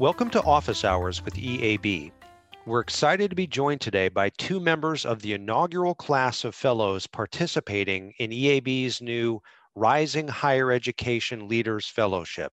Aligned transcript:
Welcome 0.00 0.30
to 0.30 0.42
Office 0.44 0.84
Hours 0.84 1.24
with 1.24 1.34
EAB. 1.34 2.12
We're 2.66 2.78
excited 2.78 3.30
to 3.30 3.34
be 3.34 3.48
joined 3.48 3.80
today 3.80 4.08
by 4.08 4.28
two 4.28 4.60
members 4.60 5.04
of 5.04 5.22
the 5.22 5.32
inaugural 5.32 5.96
class 5.96 6.44
of 6.44 6.54
fellows 6.54 7.08
participating 7.08 8.12
in 8.20 8.30
EAB's 8.30 9.02
new 9.02 9.40
Rising 9.74 10.28
Higher 10.28 10.70
Education 10.70 11.48
Leaders 11.48 11.88
Fellowship. 11.88 12.52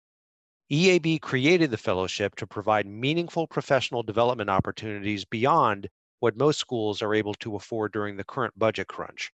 EAB 0.72 1.20
created 1.20 1.70
the 1.70 1.76
fellowship 1.76 2.34
to 2.34 2.46
provide 2.48 2.88
meaningful 2.88 3.46
professional 3.46 4.02
development 4.02 4.50
opportunities 4.50 5.24
beyond 5.24 5.88
what 6.18 6.36
most 6.36 6.58
schools 6.58 7.02
are 7.02 7.14
able 7.14 7.34
to 7.34 7.54
afford 7.54 7.92
during 7.92 8.16
the 8.16 8.24
current 8.24 8.58
budget 8.58 8.88
crunch. 8.88 9.30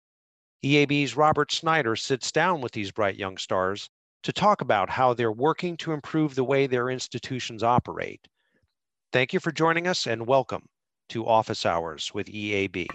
EAB's 0.63 1.17
Robert 1.17 1.51
Snyder 1.51 1.97
sits 1.97 2.31
down 2.31 2.61
with 2.61 2.73
these 2.73 2.93
bright 2.93 3.17
young 3.17 3.39
stars 3.39 3.89
to 4.25 4.33
talk 4.33 4.61
about 4.61 4.91
how 4.91 5.15
they're 5.15 5.31
working 5.31 5.77
to 5.77 5.93
improve 5.93 6.35
the 6.35 6.45
way 6.45 6.67
their 6.67 6.91
institutions 6.91 7.63
operate 7.63 8.27
Thank 9.15 9.33
you 9.33 9.39
for 9.39 9.53
joining 9.53 9.87
us 9.87 10.09
and 10.09 10.27
welcome 10.27 10.69
to 11.11 11.25
Office 11.25 11.65
Hours 11.65 12.11
with 12.13 12.27
EAB. 12.27 12.89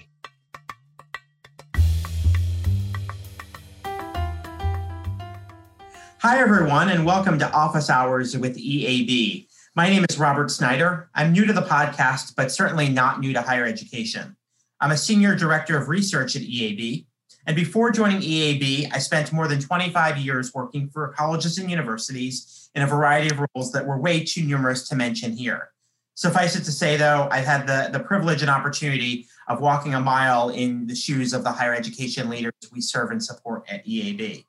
Hi, 6.22 6.40
everyone, 6.42 6.90
and 6.90 7.06
welcome 7.06 7.40
to 7.40 7.50
Office 7.54 7.90
Hours 7.90 8.38
with 8.38 8.58
EAB. 8.58 9.48
My 9.78 9.90
name 9.90 10.06
is 10.10 10.20
Robert 10.20 10.52
Snyder. 10.52 11.10
I'm 11.16 11.32
new 11.32 11.46
to 11.46 11.54
the 11.54 11.62
podcast, 11.62 12.36
but 12.36 12.52
certainly 12.52 12.90
not 12.90 13.22
new 13.22 13.32
to 13.32 13.42
higher 13.42 13.64
education. 13.64 14.36
I'm 14.82 14.92
a 14.92 14.98
senior 14.98 15.36
director 15.36 15.78
of 15.78 15.88
research 15.88 16.36
at 16.36 16.42
EAB. 16.42 17.06
And 17.46 17.56
before 17.56 17.92
joining 17.92 18.22
EAB, 18.22 18.90
I 18.94 19.00
spent 19.00 19.32
more 19.32 19.48
than 19.48 19.60
25 19.60 20.18
years 20.18 20.54
working 20.54 20.90
for 20.90 21.10
colleges 21.10 21.58
and 21.58 21.70
universities 21.70 22.70
in 22.76 22.82
a 22.82 22.88
variety 22.88 23.30
of 23.30 23.44
roles 23.56 23.72
that 23.72 23.86
were 23.86 24.00
way 24.00 24.24
too 24.24 24.44
numerous 24.44 24.88
to 24.90 24.96
mention 24.96 25.34
here. 25.34 25.70
Suffice 26.16 26.56
it 26.56 26.64
to 26.66 26.72
say, 26.72 26.98
though, 26.98 27.30
I've 27.32 27.46
had 27.46 27.66
the, 27.66 27.98
the 27.98 28.04
privilege 28.04 28.42
and 28.42 28.52
opportunity 28.52 29.26
of 29.48 29.62
walking 29.62 29.96
a 29.96 30.02
mile 30.02 30.50
in 30.50 30.86
the 30.86 30.96
shoes 30.96 31.34
of 31.34 31.44
the 31.44 31.52
higher 31.52 31.74
education 31.74 32.30
leaders 32.30 32.54
we 32.74 32.82
serve 32.82 33.12
and 33.12 33.24
support 33.24 33.64
at 33.70 33.86
EAB. 33.86 34.44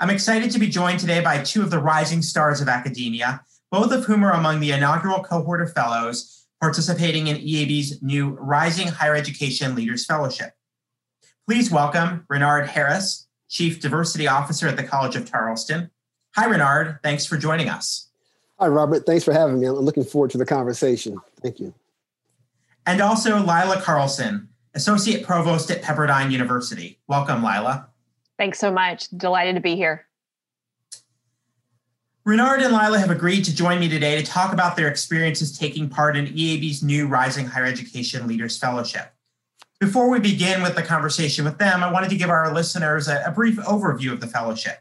I'm 0.00 0.10
excited 0.10 0.50
to 0.52 0.58
be 0.58 0.68
joined 0.68 1.00
today 1.00 1.20
by 1.20 1.42
two 1.42 1.62
of 1.62 1.70
the 1.70 1.78
rising 1.78 2.22
stars 2.22 2.60
of 2.60 2.68
academia, 2.68 3.42
both 3.70 3.92
of 3.92 4.04
whom 4.04 4.24
are 4.24 4.32
among 4.32 4.60
the 4.60 4.72
inaugural 4.72 5.22
cohort 5.22 5.60
of 5.60 5.72
fellows 5.72 6.46
participating 6.60 7.28
in 7.28 7.36
EAB's 7.36 8.02
new 8.02 8.30
Rising 8.30 8.88
Higher 8.88 9.14
Education 9.14 9.74
Leaders 9.74 10.06
Fellowship. 10.06 10.52
Please 11.48 11.70
welcome 11.70 12.26
Renard 12.28 12.66
Harris, 12.66 13.26
Chief 13.48 13.80
Diversity 13.80 14.28
Officer 14.28 14.68
at 14.68 14.76
the 14.76 14.84
College 14.84 15.16
of 15.16 15.26
Charleston. 15.30 15.90
Hi, 16.34 16.44
Renard. 16.44 16.98
Thanks 17.02 17.24
for 17.24 17.38
joining 17.38 17.70
us. 17.70 18.10
Hi, 18.58 18.66
Robert. 18.66 19.06
Thanks 19.06 19.24
for 19.24 19.32
having 19.32 19.58
me. 19.58 19.66
I'm 19.66 19.76
looking 19.76 20.04
forward 20.04 20.30
to 20.32 20.38
the 20.38 20.44
conversation. 20.44 21.16
Thank 21.42 21.58
you. 21.58 21.72
And 22.84 23.00
also 23.00 23.38
Lila 23.38 23.80
Carlson, 23.80 24.50
Associate 24.74 25.24
Provost 25.24 25.70
at 25.70 25.80
Pepperdine 25.80 26.30
University. 26.30 26.98
Welcome, 27.06 27.42
Lila. 27.42 27.88
Thanks 28.36 28.58
so 28.58 28.70
much. 28.70 29.08
Delighted 29.16 29.54
to 29.54 29.62
be 29.62 29.74
here. 29.74 30.04
Renard 32.26 32.60
and 32.60 32.74
Lila 32.74 32.98
have 32.98 33.10
agreed 33.10 33.46
to 33.46 33.56
join 33.56 33.80
me 33.80 33.88
today 33.88 34.20
to 34.20 34.22
talk 34.22 34.52
about 34.52 34.76
their 34.76 34.88
experiences 34.88 35.58
taking 35.58 35.88
part 35.88 36.14
in 36.14 36.26
EAB's 36.26 36.82
new 36.82 37.06
Rising 37.06 37.46
Higher 37.46 37.64
Education 37.64 38.26
Leaders 38.26 38.58
Fellowship. 38.58 39.14
Before 39.80 40.10
we 40.10 40.18
begin 40.18 40.62
with 40.62 40.74
the 40.74 40.82
conversation 40.82 41.44
with 41.44 41.58
them, 41.58 41.84
I 41.84 41.92
wanted 41.92 42.10
to 42.10 42.16
give 42.16 42.30
our 42.30 42.52
listeners 42.52 43.06
a, 43.06 43.22
a 43.24 43.30
brief 43.30 43.58
overview 43.58 44.12
of 44.12 44.20
the 44.20 44.26
fellowship. 44.26 44.78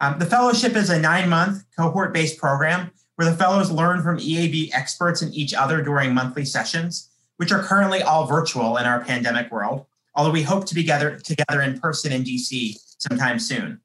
Um, 0.00 0.18
the 0.18 0.24
fellowship 0.24 0.74
is 0.76 0.88
a 0.88 0.98
nine 0.98 1.28
month 1.28 1.64
cohort 1.76 2.14
based 2.14 2.38
program 2.38 2.90
where 3.16 3.30
the 3.30 3.36
fellows 3.36 3.70
learn 3.70 4.02
from 4.02 4.18
EAB 4.18 4.70
experts 4.72 5.20
and 5.20 5.34
each 5.34 5.52
other 5.52 5.82
during 5.82 6.14
monthly 6.14 6.44
sessions, 6.46 7.10
which 7.36 7.52
are 7.52 7.62
currently 7.62 8.02
all 8.02 8.26
virtual 8.26 8.78
in 8.78 8.86
our 8.86 9.04
pandemic 9.04 9.52
world, 9.52 9.84
although 10.14 10.30
we 10.30 10.42
hope 10.42 10.64
to 10.66 10.74
be 10.74 10.82
together, 10.82 11.18
together 11.18 11.60
in 11.60 11.78
person 11.78 12.10
in 12.10 12.24
DC 12.24 12.76
sometime 12.98 13.38
soon. 13.38 13.78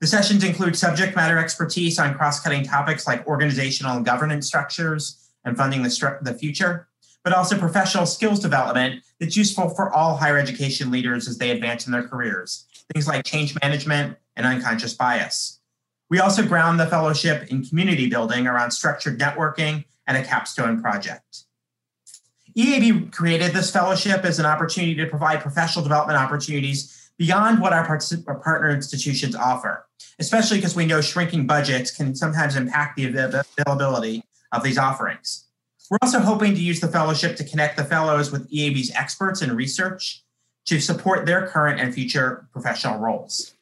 The 0.00 0.06
sessions 0.06 0.44
include 0.44 0.76
subject 0.76 1.14
matter 1.14 1.38
expertise 1.38 1.98
on 1.98 2.14
cross 2.14 2.40
cutting 2.40 2.64
topics 2.64 3.06
like 3.06 3.26
organizational 3.26 3.96
and 3.96 4.04
governance 4.04 4.46
structures 4.46 5.30
and 5.44 5.56
funding 5.56 5.82
the, 5.82 5.88
stru- 5.88 6.22
the 6.22 6.34
future, 6.34 6.87
but 7.24 7.32
also 7.32 7.58
professional 7.58 8.06
skills 8.06 8.40
development 8.40 9.02
that's 9.20 9.36
useful 9.36 9.68
for 9.70 9.92
all 9.92 10.16
higher 10.16 10.38
education 10.38 10.90
leaders 10.90 11.28
as 11.28 11.38
they 11.38 11.50
advance 11.50 11.86
in 11.86 11.92
their 11.92 12.06
careers. 12.06 12.66
Things 12.92 13.06
like 13.06 13.24
change 13.24 13.54
management, 13.62 14.16
and 14.38 14.46
unconscious 14.46 14.94
bias. 14.94 15.60
We 16.08 16.20
also 16.20 16.46
ground 16.46 16.80
the 16.80 16.86
fellowship 16.86 17.50
in 17.50 17.64
community 17.64 18.08
building 18.08 18.46
around 18.46 18.70
structured 18.70 19.18
networking 19.18 19.84
and 20.06 20.16
a 20.16 20.24
capstone 20.24 20.80
project. 20.80 21.44
EAB 22.56 23.12
created 23.12 23.52
this 23.52 23.70
fellowship 23.70 24.24
as 24.24 24.38
an 24.38 24.46
opportunity 24.46 24.94
to 24.94 25.06
provide 25.06 25.40
professional 25.40 25.82
development 25.82 26.18
opportunities 26.18 27.10
beyond 27.18 27.60
what 27.60 27.72
our, 27.72 27.84
partner 28.40 28.70
institutions 28.70 29.34
offer, 29.34 29.84
especially 30.18 30.58
because 30.58 30.74
we 30.74 30.86
know 30.86 31.00
shrinking 31.00 31.46
budgets 31.46 31.90
can 31.90 32.14
sometimes 32.14 32.56
impact 32.56 32.96
the 32.96 33.06
availability 33.06 34.24
of 34.52 34.62
these 34.62 34.78
offerings. 34.78 35.47
We're 35.90 35.98
also 36.02 36.20
hoping 36.20 36.54
to 36.54 36.60
use 36.60 36.80
the 36.80 36.88
fellowship 36.88 37.36
to 37.36 37.44
connect 37.44 37.76
the 37.76 37.84
fellows 37.84 38.30
with 38.30 38.50
EAB's 38.50 38.90
experts 38.94 39.40
in 39.40 39.54
research 39.56 40.22
to 40.66 40.80
support 40.80 41.24
their 41.24 41.46
current 41.46 41.80
and 41.80 41.94
future 41.94 42.46
professional 42.52 42.98
roles. 42.98 43.54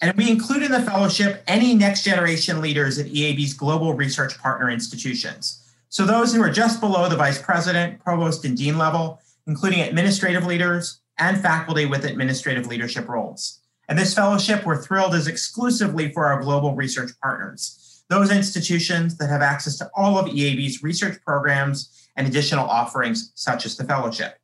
And 0.00 0.16
we 0.16 0.30
include 0.30 0.62
in 0.62 0.70
the 0.70 0.82
fellowship 0.82 1.42
any 1.46 1.74
next 1.74 2.04
generation 2.04 2.60
leaders 2.60 2.98
at 2.98 3.06
EAB's 3.06 3.54
global 3.54 3.94
research 3.94 4.38
partner 4.38 4.70
institutions. 4.70 5.62
So 5.88 6.04
those 6.04 6.34
who 6.34 6.42
are 6.42 6.50
just 6.50 6.80
below 6.80 7.08
the 7.08 7.16
vice 7.16 7.40
president, 7.40 8.04
provost, 8.04 8.44
and 8.44 8.56
dean 8.56 8.78
level, 8.78 9.20
including 9.46 9.80
administrative 9.80 10.46
leaders 10.46 11.00
and 11.18 11.40
faculty 11.40 11.86
with 11.86 12.04
administrative 12.04 12.66
leadership 12.66 13.08
roles. 13.08 13.60
And 13.88 13.98
this 13.98 14.14
fellowship, 14.14 14.66
we're 14.66 14.82
thrilled, 14.82 15.14
is 15.14 15.26
exclusively 15.26 16.12
for 16.12 16.26
our 16.26 16.42
global 16.42 16.74
research 16.74 17.12
partners, 17.22 17.85
those 18.08 18.30
institutions 18.30 19.16
that 19.18 19.28
have 19.28 19.42
access 19.42 19.76
to 19.78 19.90
all 19.94 20.18
of 20.18 20.26
EAB's 20.26 20.82
research 20.82 21.18
programs 21.24 22.08
and 22.16 22.26
additional 22.26 22.68
offerings, 22.68 23.32
such 23.34 23.66
as 23.66 23.76
the 23.76 23.84
fellowship. 23.84 24.38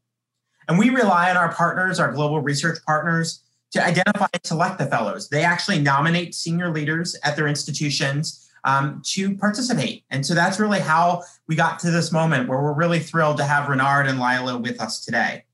And 0.69 0.79
we 0.79 0.91
rely 0.91 1.31
on 1.31 1.37
our 1.37 1.53
partners, 1.53 1.99
our 1.99 2.13
global 2.13 2.41
research 2.41 2.79
partners, 2.87 3.43
to 3.73 3.85
identify 3.85 4.27
and 4.33 4.45
select 4.45 4.79
the 4.79 4.87
fellows. 4.87 5.29
They 5.29 5.45
actually 5.45 5.81
nominate 5.81 6.35
senior 6.35 6.71
leaders 6.71 7.17
at 7.25 7.37
their 7.37 7.49
institutions 7.49 8.51
um, 8.65 9.03
to 9.07 9.35
participate. 9.37 10.05
And 10.11 10.25
so 10.25 10.35
that's 10.35 10.61
really 10.61 10.79
how 10.79 11.23
we 11.49 11.57
got 11.57 11.79
to 11.81 11.91
this 11.91 12.13
moment 12.13 12.49
where 12.49 12.63
we're 12.63 12.75
really 12.75 13.01
thrilled 13.01 13.39
to 13.39 13.45
have 13.45 13.69
Renard 13.69 14.07
and 14.07 14.21
Lila 14.21 14.59
with 14.59 14.81
us 14.81 15.05
today. 15.05 15.45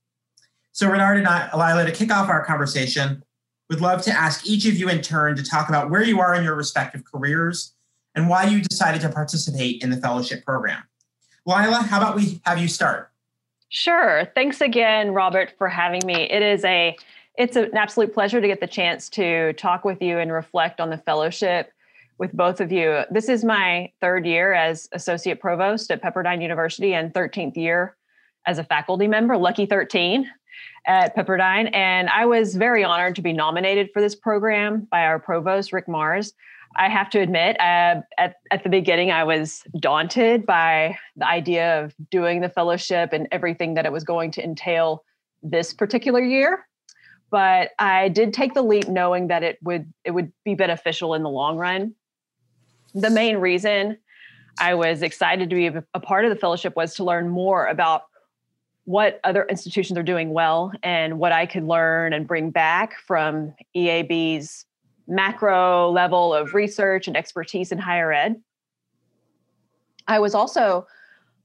So, 0.73 0.89
Renard 0.91 1.19
and 1.19 1.27
I, 1.27 1.49
Lila, 1.55 1.87
to 1.87 1.93
kick 1.93 2.13
off 2.13 2.29
our 2.29 2.45
conversation, 2.45 3.25
would 3.71 3.81
love 3.81 4.03
to 4.03 4.13
ask 4.13 4.47
each 4.47 4.67
of 4.67 4.75
you 4.75 4.89
in 4.89 5.01
turn 5.01 5.37
to 5.37 5.43
talk 5.43 5.69
about 5.69 5.91
where 5.91 6.03
you 6.03 6.21
are 6.21 6.35
in 6.35 6.45
your 6.45 6.55
respective 6.55 7.03
careers 7.05 7.75
and 8.15 8.29
why 8.29 8.45
you 8.45 8.61
decided 8.61 9.01
to 9.03 9.09
participate 9.09 9.83
in 9.83 9.91
the 9.91 9.97
fellowship 9.97 10.45
program. 10.45 10.83
Lila, 11.47 11.83
how 11.83 11.99
about 11.99 12.17
we 12.17 12.41
have 12.45 12.59
you 12.59 12.69
start? 12.69 13.11
Sure. 13.71 14.31
Thanks 14.35 14.61
again, 14.61 15.13
Robert, 15.13 15.53
for 15.59 15.69
having 15.69 16.01
me. 16.05 16.23
It 16.31 16.43
is 16.43 16.65
a 16.65 16.97
it's 17.37 17.55
an 17.55 17.77
absolute 17.77 18.13
pleasure 18.13 18.41
to 18.41 18.47
get 18.49 18.61
the 18.61 18.67
chance 18.67 19.09
to 19.11 19.53
talk 19.53 19.85
with 19.85 20.03
you 20.03 20.19
and 20.19 20.33
reflect 20.33 20.81
on 20.81 20.91
the 20.91 20.99
fellowship 20.99 21.73
with 22.19 22.33
both 22.33 22.61
of 22.61 22.73
you. 22.73 23.03
This 23.11 23.29
is 23.29 23.45
my 23.45 23.93
third 24.01 24.27
year 24.27 24.53
as 24.53 24.89
associate 24.93 25.41
provost 25.41 25.93
at 25.93 26.03
Pepperdine 26.03 26.43
University 26.43 26.94
and 26.94 27.15
13th 27.15 27.56
year 27.56 27.97
as 28.47 28.59
a 28.59 28.65
faculty 28.65 29.06
member, 29.06 29.37
lucky 29.37 29.67
13 29.67 30.29
at 30.87 31.15
Pepperdine. 31.15 31.71
And 31.73 32.09
I 32.09 32.27
was 32.27 32.56
very 32.56 32.82
honored 32.82 33.15
to 33.17 33.23
be 33.23 33.32
nominated 33.32 33.91
for 33.93 34.00
this 34.00 34.17
program 34.17 34.88
by 34.91 35.05
our 35.05 35.19
provost, 35.19 35.73
Rick 35.73 35.87
Marrs. 35.87 36.32
I 36.79 36.89
have 36.89 37.11
to 37.11 37.21
admit, 37.21 37.61
uh, 37.61 38.03
at, 38.17 38.37
at 38.51 38.63
the 38.63 38.69
beginning, 38.69 39.11
I 39.11 39.25
was 39.25 39.65
daunted 39.79 40.47
by 40.47 40.97
the 41.17 41.27
idea 41.27 41.83
of 41.85 41.95
doing 42.11 42.41
the 42.41 42.49
fellowship 42.49 43.13
and 43.13 43.27
everything 43.33 43.75
that 43.75 43.85
it 43.85 43.93
was 43.93 44.05
going 44.05 44.31
to 44.33 44.45
entail 44.45 45.05
this 45.43 45.75
particular 45.75 46.21
year 46.21 46.65
but 47.31 47.71
I 47.79 48.09
did 48.09 48.33
take 48.33 48.55
the 48.55 48.63
leap 48.63 48.89
knowing 48.89 49.29
that 49.29 49.43
it 49.43 49.59
would 49.63 49.93
it 50.05 50.13
would 50.13 50.33
be 50.45 50.55
beneficial 50.55 51.15
in 51.15 51.23
the 51.23 51.29
long 51.29 51.57
run. 51.57 51.95
The 52.95 53.11
main 53.11 53.37
reason 53.39 53.99
I 54.59 54.75
was 54.75 55.03
excited 55.03 55.51
to 55.51 55.57
be 55.57 55.67
a 55.67 56.01
part 56.01 56.25
of 56.25 56.31
the 56.31 56.37
fellowship 56.37 56.75
was 56.75 56.95
to 56.95 57.05
learn 57.05 57.29
more 57.29 57.67
about 57.67 58.05
what 58.85 59.21
other 59.23 59.45
institutions 59.45 59.99
are 59.99 60.03
doing 60.03 60.31
well 60.31 60.73
and 60.83 61.19
what 61.19 61.31
I 61.31 61.45
could 61.45 61.65
learn 61.65 62.15
and 62.15 62.27
bring 62.27 62.51
back 62.51 62.99
from 63.07 63.55
EAB's 63.77 64.65
macro 65.08 65.90
level 65.90 66.34
of 66.34 66.55
research 66.55 67.08
and 67.08 67.16
expertise 67.16 67.72
in 67.72 67.78
higher 67.78 68.12
ed. 68.12 68.40
I 70.06 70.19
was 70.19 70.34
also 70.34 70.87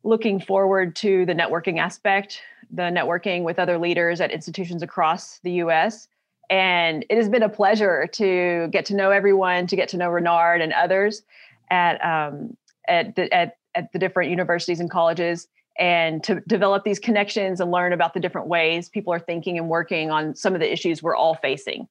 looking 0.03 0.39
forward 0.39 0.95
to 0.97 1.25
the 1.25 1.33
networking 1.33 1.79
aspect 1.79 2.41
the 2.73 2.83
networking 2.83 3.43
with 3.43 3.59
other 3.59 3.77
leaders 3.77 4.19
at 4.19 4.31
institutions 4.31 4.81
across 4.81 5.39
the 5.39 5.51
US. 5.63 6.07
And 6.49 7.05
it 7.09 7.17
has 7.17 7.29
been 7.29 7.43
a 7.43 7.49
pleasure 7.49 8.07
to 8.13 8.67
get 8.71 8.85
to 8.85 8.95
know 8.95 9.11
everyone, 9.11 9.67
to 9.67 9.75
get 9.75 9.89
to 9.89 9.97
know 9.97 10.09
Renard 10.09 10.59
and 10.59 10.73
others 10.73 11.21
at, 11.69 12.03
um, 12.03 12.57
at 12.87 13.15
the, 13.15 13.31
at, 13.33 13.57
at 13.75 13.91
the 13.93 13.99
different 13.99 14.31
universities 14.31 14.79
and 14.79 14.89
colleges 14.89 15.47
and 15.79 16.23
to 16.23 16.41
develop 16.41 16.83
these 16.83 16.99
connections 16.99 17.59
and 17.59 17.71
learn 17.71 17.93
about 17.93 18.13
the 18.13 18.19
different 18.19 18.47
ways 18.47 18.89
people 18.89 19.13
are 19.13 19.19
thinking 19.19 19.57
and 19.57 19.69
working 19.69 20.11
on 20.11 20.35
some 20.35 20.53
of 20.53 20.59
the 20.59 20.71
issues 20.71 21.01
we're 21.01 21.15
all 21.15 21.35
facing. 21.35 21.87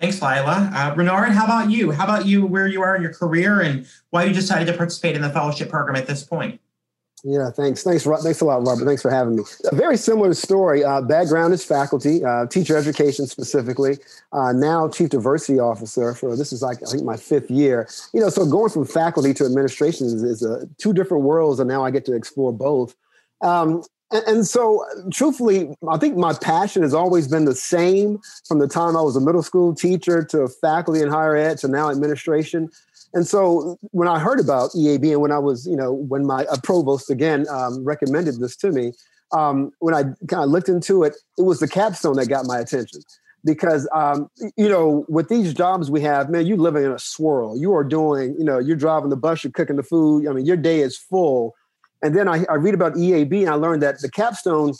Thanks, 0.00 0.22
Lila. 0.22 0.70
Uh, 0.74 0.94
Renard, 0.96 1.32
how 1.32 1.44
about 1.44 1.70
you? 1.70 1.90
How 1.90 2.04
about 2.04 2.24
you, 2.24 2.46
where 2.46 2.66
you 2.66 2.80
are 2.80 2.96
in 2.96 3.02
your 3.02 3.12
career 3.12 3.60
and 3.60 3.86
why 4.10 4.24
you 4.24 4.32
decided 4.32 4.66
to 4.66 4.76
participate 4.76 5.14
in 5.14 5.20
the 5.20 5.28
fellowship 5.28 5.68
program 5.68 5.94
at 5.94 6.06
this 6.06 6.22
point? 6.22 6.58
Yeah, 7.22 7.50
thanks. 7.50 7.82
Thanks, 7.82 8.04
thanks 8.04 8.40
a 8.40 8.44
lot, 8.46 8.66
Robert. 8.66 8.86
Thanks 8.86 9.02
for 9.02 9.10
having 9.10 9.36
me. 9.36 9.42
A 9.70 9.74
very 9.74 9.98
similar 9.98 10.32
story. 10.32 10.82
Uh, 10.82 11.02
background 11.02 11.52
is 11.52 11.62
faculty, 11.62 12.24
uh, 12.24 12.46
teacher 12.46 12.78
education 12.78 13.26
specifically. 13.26 13.98
Uh, 14.32 14.52
now 14.52 14.88
chief 14.88 15.10
diversity 15.10 15.58
officer 15.58 16.14
for 16.14 16.34
this 16.34 16.50
is 16.50 16.62
like 16.62 16.78
I 16.82 16.86
think 16.86 17.04
my 17.04 17.18
fifth 17.18 17.50
year. 17.50 17.86
You 18.14 18.20
know, 18.20 18.30
so 18.30 18.46
going 18.46 18.70
from 18.70 18.86
faculty 18.86 19.34
to 19.34 19.44
administration 19.44 20.06
is, 20.06 20.22
is 20.22 20.42
a, 20.42 20.66
two 20.78 20.94
different 20.94 21.24
worlds, 21.24 21.60
and 21.60 21.68
now 21.68 21.84
I 21.84 21.90
get 21.90 22.06
to 22.06 22.14
explore 22.14 22.54
both. 22.54 22.96
Um, 23.42 23.82
and, 24.12 24.46
so, 24.46 24.84
truthfully, 25.12 25.74
I 25.88 25.96
think 25.96 26.16
my 26.16 26.32
passion 26.32 26.82
has 26.82 26.94
always 26.94 27.28
been 27.28 27.44
the 27.44 27.54
same 27.54 28.20
from 28.46 28.58
the 28.58 28.66
time 28.66 28.96
I 28.96 29.02
was 29.02 29.16
a 29.16 29.20
middle 29.20 29.42
school 29.42 29.74
teacher 29.74 30.24
to 30.24 30.48
faculty 30.48 31.00
in 31.00 31.08
higher 31.08 31.36
ed 31.36 31.58
to 31.58 31.68
now 31.68 31.90
administration. 31.90 32.70
And 33.12 33.26
so 33.26 33.78
when 33.90 34.08
I 34.08 34.18
heard 34.18 34.40
about 34.40 34.70
EAB 34.70 35.12
and 35.12 35.20
when 35.20 35.32
I 35.32 35.38
was, 35.38 35.66
you 35.66 35.76
know, 35.76 35.92
when 35.92 36.26
my 36.26 36.46
provost 36.62 37.10
again 37.10 37.46
um, 37.48 37.84
recommended 37.84 38.38
this 38.38 38.56
to 38.56 38.70
me, 38.70 38.92
um, 39.32 39.72
when 39.78 39.94
I 39.94 40.02
kind 40.26 40.44
of 40.44 40.50
looked 40.50 40.68
into 40.68 41.02
it, 41.04 41.14
it 41.38 41.42
was 41.42 41.60
the 41.60 41.68
capstone 41.68 42.16
that 42.16 42.28
got 42.28 42.46
my 42.46 42.58
attention. 42.58 43.02
Because, 43.42 43.88
um, 43.94 44.28
you 44.56 44.68
know, 44.68 45.06
with 45.08 45.28
these 45.28 45.54
jobs 45.54 45.90
we 45.90 46.02
have, 46.02 46.28
man, 46.28 46.46
you're 46.46 46.58
living 46.58 46.84
in 46.84 46.92
a 46.92 46.98
swirl. 46.98 47.58
You 47.58 47.74
are 47.74 47.84
doing, 47.84 48.34
you 48.38 48.44
know, 48.44 48.58
you're 48.58 48.76
driving 48.76 49.08
the 49.08 49.16
bus, 49.16 49.42
you're 49.42 49.50
cooking 49.50 49.76
the 49.76 49.82
food. 49.82 50.28
I 50.28 50.32
mean, 50.32 50.44
your 50.44 50.58
day 50.58 50.80
is 50.80 50.96
full. 50.96 51.54
And 52.02 52.14
then 52.14 52.28
I, 52.28 52.44
I 52.48 52.54
read 52.54 52.74
about 52.74 52.94
EAB 52.94 53.40
and 53.40 53.50
I 53.50 53.54
learned 53.54 53.82
that 53.82 54.00
the 54.00 54.10
capstone 54.10 54.74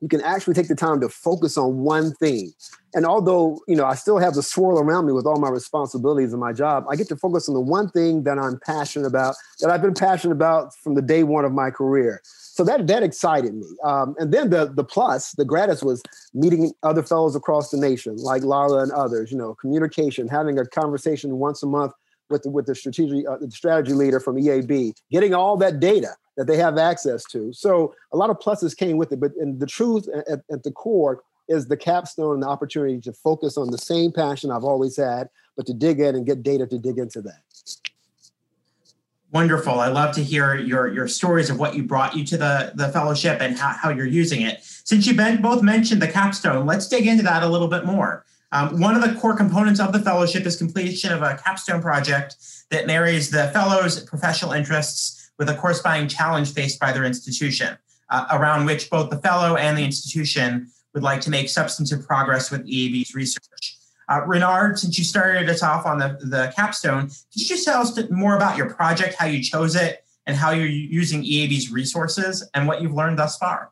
you 0.00 0.08
can 0.08 0.20
actually 0.22 0.54
take 0.54 0.68
the 0.68 0.74
time 0.74 1.00
to 1.00 1.08
focus 1.08 1.58
on 1.58 1.78
one 1.78 2.14
thing. 2.14 2.52
And 2.94 3.04
although, 3.04 3.60
you 3.68 3.76
know, 3.76 3.84
I 3.84 3.94
still 3.94 4.18
have 4.18 4.34
the 4.34 4.42
swirl 4.42 4.78
around 4.78 5.06
me 5.06 5.12
with 5.12 5.26
all 5.26 5.38
my 5.38 5.50
responsibilities 5.50 6.32
in 6.32 6.40
my 6.40 6.52
job, 6.52 6.86
I 6.90 6.96
get 6.96 7.08
to 7.08 7.16
focus 7.16 7.48
on 7.48 7.54
the 7.54 7.60
one 7.60 7.90
thing 7.90 8.24
that 8.24 8.38
I'm 8.38 8.58
passionate 8.64 9.06
about, 9.06 9.36
that 9.60 9.70
I've 9.70 9.82
been 9.82 9.94
passionate 9.94 10.32
about 10.32 10.74
from 10.74 10.94
the 10.94 11.02
day 11.02 11.22
one 11.22 11.44
of 11.44 11.52
my 11.52 11.70
career. 11.70 12.22
So 12.24 12.64
that 12.64 12.86
that 12.88 13.02
excited 13.02 13.54
me. 13.54 13.66
Um, 13.84 14.14
and 14.18 14.32
then 14.32 14.50
the 14.50 14.72
the 14.74 14.84
plus, 14.84 15.32
the 15.32 15.44
gratis 15.44 15.82
was 15.82 16.02
meeting 16.34 16.72
other 16.82 17.02
fellows 17.02 17.36
across 17.36 17.70
the 17.70 17.78
nation, 17.78 18.16
like 18.16 18.42
Lara 18.42 18.82
and 18.82 18.92
others, 18.92 19.30
you 19.30 19.38
know, 19.38 19.54
communication, 19.54 20.28
having 20.28 20.58
a 20.58 20.66
conversation 20.66 21.38
once 21.38 21.62
a 21.62 21.66
month 21.66 21.92
with 22.30 22.42
the, 22.42 22.50
with 22.50 22.66
the 22.66 22.74
strategy 22.74 23.26
uh, 23.26 23.36
the 23.38 23.50
strategy 23.50 23.92
leader 23.92 24.20
from 24.20 24.36
EAB, 24.36 24.94
getting 25.10 25.34
all 25.34 25.56
that 25.58 25.80
data 25.80 26.14
that 26.36 26.46
they 26.46 26.56
have 26.56 26.78
access 26.78 27.24
to. 27.24 27.52
So 27.52 27.94
a 28.12 28.16
lot 28.16 28.30
of 28.30 28.38
pluses 28.38 28.76
came 28.76 28.96
with 28.96 29.12
it, 29.12 29.20
but 29.20 29.32
and 29.40 29.60
the 29.60 29.66
truth 29.66 30.08
at, 30.28 30.40
at 30.50 30.62
the 30.62 30.70
core 30.70 31.22
is 31.48 31.66
the 31.66 31.76
capstone 31.76 32.34
and 32.34 32.42
the 32.42 32.48
opportunity 32.48 33.00
to 33.00 33.12
focus 33.12 33.58
on 33.58 33.70
the 33.70 33.78
same 33.78 34.12
passion 34.12 34.50
I've 34.50 34.64
always 34.64 34.96
had, 34.96 35.28
but 35.56 35.66
to 35.66 35.74
dig 35.74 35.98
in 35.98 36.14
and 36.14 36.24
get 36.24 36.42
data 36.42 36.66
to 36.66 36.78
dig 36.78 36.96
into 36.96 37.20
that. 37.22 37.42
Wonderful. 39.32 39.78
I 39.78 39.88
love 39.88 40.14
to 40.16 40.24
hear 40.24 40.56
your, 40.56 40.88
your 40.88 41.06
stories 41.06 41.50
of 41.50 41.58
what 41.58 41.76
you 41.76 41.84
brought 41.84 42.16
you 42.16 42.24
to 42.24 42.36
the, 42.36 42.72
the 42.74 42.88
fellowship 42.88 43.40
and 43.40 43.56
how, 43.56 43.68
how 43.68 43.90
you're 43.90 44.06
using 44.06 44.42
it. 44.42 44.58
Since 44.62 45.06
you 45.06 45.14
both 45.14 45.62
mentioned 45.62 46.02
the 46.02 46.08
capstone, 46.08 46.66
let's 46.66 46.88
dig 46.88 47.06
into 47.06 47.22
that 47.24 47.44
a 47.44 47.48
little 47.48 47.68
bit 47.68 47.84
more. 47.84 48.24
Um, 48.52 48.80
one 48.80 48.96
of 48.96 49.02
the 49.02 49.18
core 49.20 49.36
components 49.36 49.78
of 49.78 49.92
the 49.92 50.00
fellowship 50.00 50.44
is 50.44 50.56
completion 50.56 51.12
of 51.12 51.22
a 51.22 51.36
capstone 51.36 51.80
project 51.80 52.36
that 52.70 52.86
marries 52.86 53.30
the 53.30 53.48
fellows' 53.48 54.00
professional 54.02 54.52
interests 54.52 55.30
with 55.38 55.48
a 55.48 55.54
corresponding 55.54 56.08
challenge 56.08 56.52
faced 56.52 56.80
by 56.80 56.92
their 56.92 57.04
institution, 57.04 57.78
uh, 58.10 58.26
around 58.32 58.66
which 58.66 58.90
both 58.90 59.08
the 59.08 59.18
fellow 59.18 59.56
and 59.56 59.78
the 59.78 59.84
institution 59.84 60.68
would 60.94 61.02
like 61.02 61.20
to 61.20 61.30
make 61.30 61.48
substantive 61.48 62.04
progress 62.06 62.50
with 62.50 62.66
EAB's 62.66 63.14
research. 63.14 63.76
Uh, 64.08 64.22
Renard, 64.26 64.78
since 64.78 64.98
you 64.98 65.04
started 65.04 65.48
us 65.48 65.62
off 65.62 65.86
on 65.86 65.98
the, 65.98 66.18
the 66.20 66.52
capstone, 66.56 67.02
could 67.02 67.40
you 67.40 67.46
just 67.46 67.64
tell 67.64 67.80
us 67.80 67.96
more 68.10 68.34
about 68.34 68.56
your 68.56 68.74
project, 68.74 69.14
how 69.14 69.26
you 69.26 69.40
chose 69.40 69.76
it, 69.76 70.04
and 70.26 70.36
how 70.36 70.50
you're 70.50 70.66
using 70.66 71.22
EAB's 71.22 71.70
resources 71.70 72.48
and 72.52 72.66
what 72.66 72.82
you've 72.82 72.92
learned 72.92 73.18
thus 73.18 73.38
far? 73.38 73.70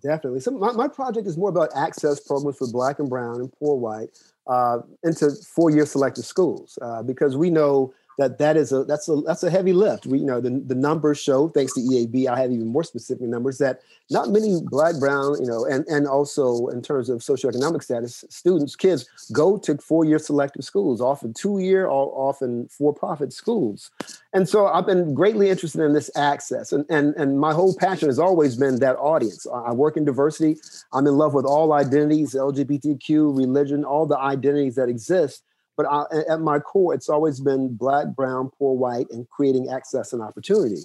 Definitely. 0.00 0.40
So 0.40 0.52
my, 0.52 0.72
my 0.72 0.88
project 0.88 1.26
is 1.26 1.36
more 1.36 1.50
about 1.50 1.70
access 1.76 2.18
programs 2.20 2.56
for 2.56 2.66
Black 2.68 2.98
and 2.98 3.10
Brown 3.10 3.40
and 3.40 3.52
poor 3.52 3.76
white 3.76 4.08
uh, 4.46 4.78
into 5.04 5.30
four-year 5.30 5.86
selective 5.86 6.24
schools 6.24 6.78
uh, 6.80 7.02
because 7.02 7.36
we 7.36 7.50
know 7.50 7.92
that 8.22 8.38
that 8.38 8.56
is 8.56 8.70
a 8.72 8.84
that's 8.84 9.08
a 9.08 9.16
that's 9.26 9.42
a 9.42 9.50
heavy 9.50 9.72
lift. 9.72 10.06
We 10.06 10.20
you 10.20 10.24
know 10.24 10.40
the, 10.40 10.62
the 10.64 10.76
numbers 10.76 11.18
show, 11.20 11.48
thanks 11.48 11.74
to 11.74 11.80
EAB, 11.80 12.28
I 12.28 12.38
have 12.38 12.52
even 12.52 12.68
more 12.68 12.84
specific 12.84 13.26
numbers 13.26 13.58
that 13.58 13.80
not 14.10 14.28
many 14.28 14.60
black, 14.62 14.98
brown, 15.00 15.40
you 15.40 15.46
know, 15.46 15.64
and 15.64 15.84
and 15.88 16.06
also 16.06 16.68
in 16.68 16.82
terms 16.82 17.08
of 17.08 17.18
socioeconomic 17.18 17.82
status, 17.82 18.24
students, 18.30 18.76
kids 18.76 19.08
go 19.32 19.58
to 19.58 19.76
four-year 19.78 20.20
selective 20.20 20.64
schools, 20.64 21.00
often 21.00 21.34
two-year 21.34 21.86
or 21.86 22.12
often 22.14 22.68
for-profit 22.68 23.32
schools. 23.32 23.90
And 24.32 24.48
so 24.48 24.66
I've 24.66 24.86
been 24.86 25.14
greatly 25.14 25.50
interested 25.50 25.82
in 25.82 25.92
this 25.92 26.10
access. 26.16 26.72
And 26.72 26.84
and 26.88 27.14
and 27.16 27.40
my 27.40 27.52
whole 27.52 27.74
passion 27.74 28.08
has 28.08 28.20
always 28.20 28.56
been 28.56 28.78
that 28.78 28.96
audience. 28.98 29.46
I 29.52 29.72
work 29.72 29.96
in 29.96 30.04
diversity. 30.04 30.60
I'm 30.92 31.06
in 31.08 31.16
love 31.16 31.34
with 31.34 31.44
all 31.44 31.72
identities, 31.72 32.34
LGBTQ, 32.34 33.36
religion, 33.36 33.84
all 33.84 34.06
the 34.06 34.18
identities 34.18 34.76
that 34.76 34.88
exist 34.88 35.42
but 35.76 35.86
I, 35.86 36.04
at 36.28 36.40
my 36.40 36.58
core, 36.58 36.94
it's 36.94 37.08
always 37.08 37.40
been 37.40 37.74
black, 37.74 38.08
brown, 38.14 38.50
poor, 38.58 38.76
white, 38.76 39.06
and 39.10 39.28
creating 39.28 39.70
access 39.70 40.12
and 40.12 40.22
opportunity. 40.22 40.82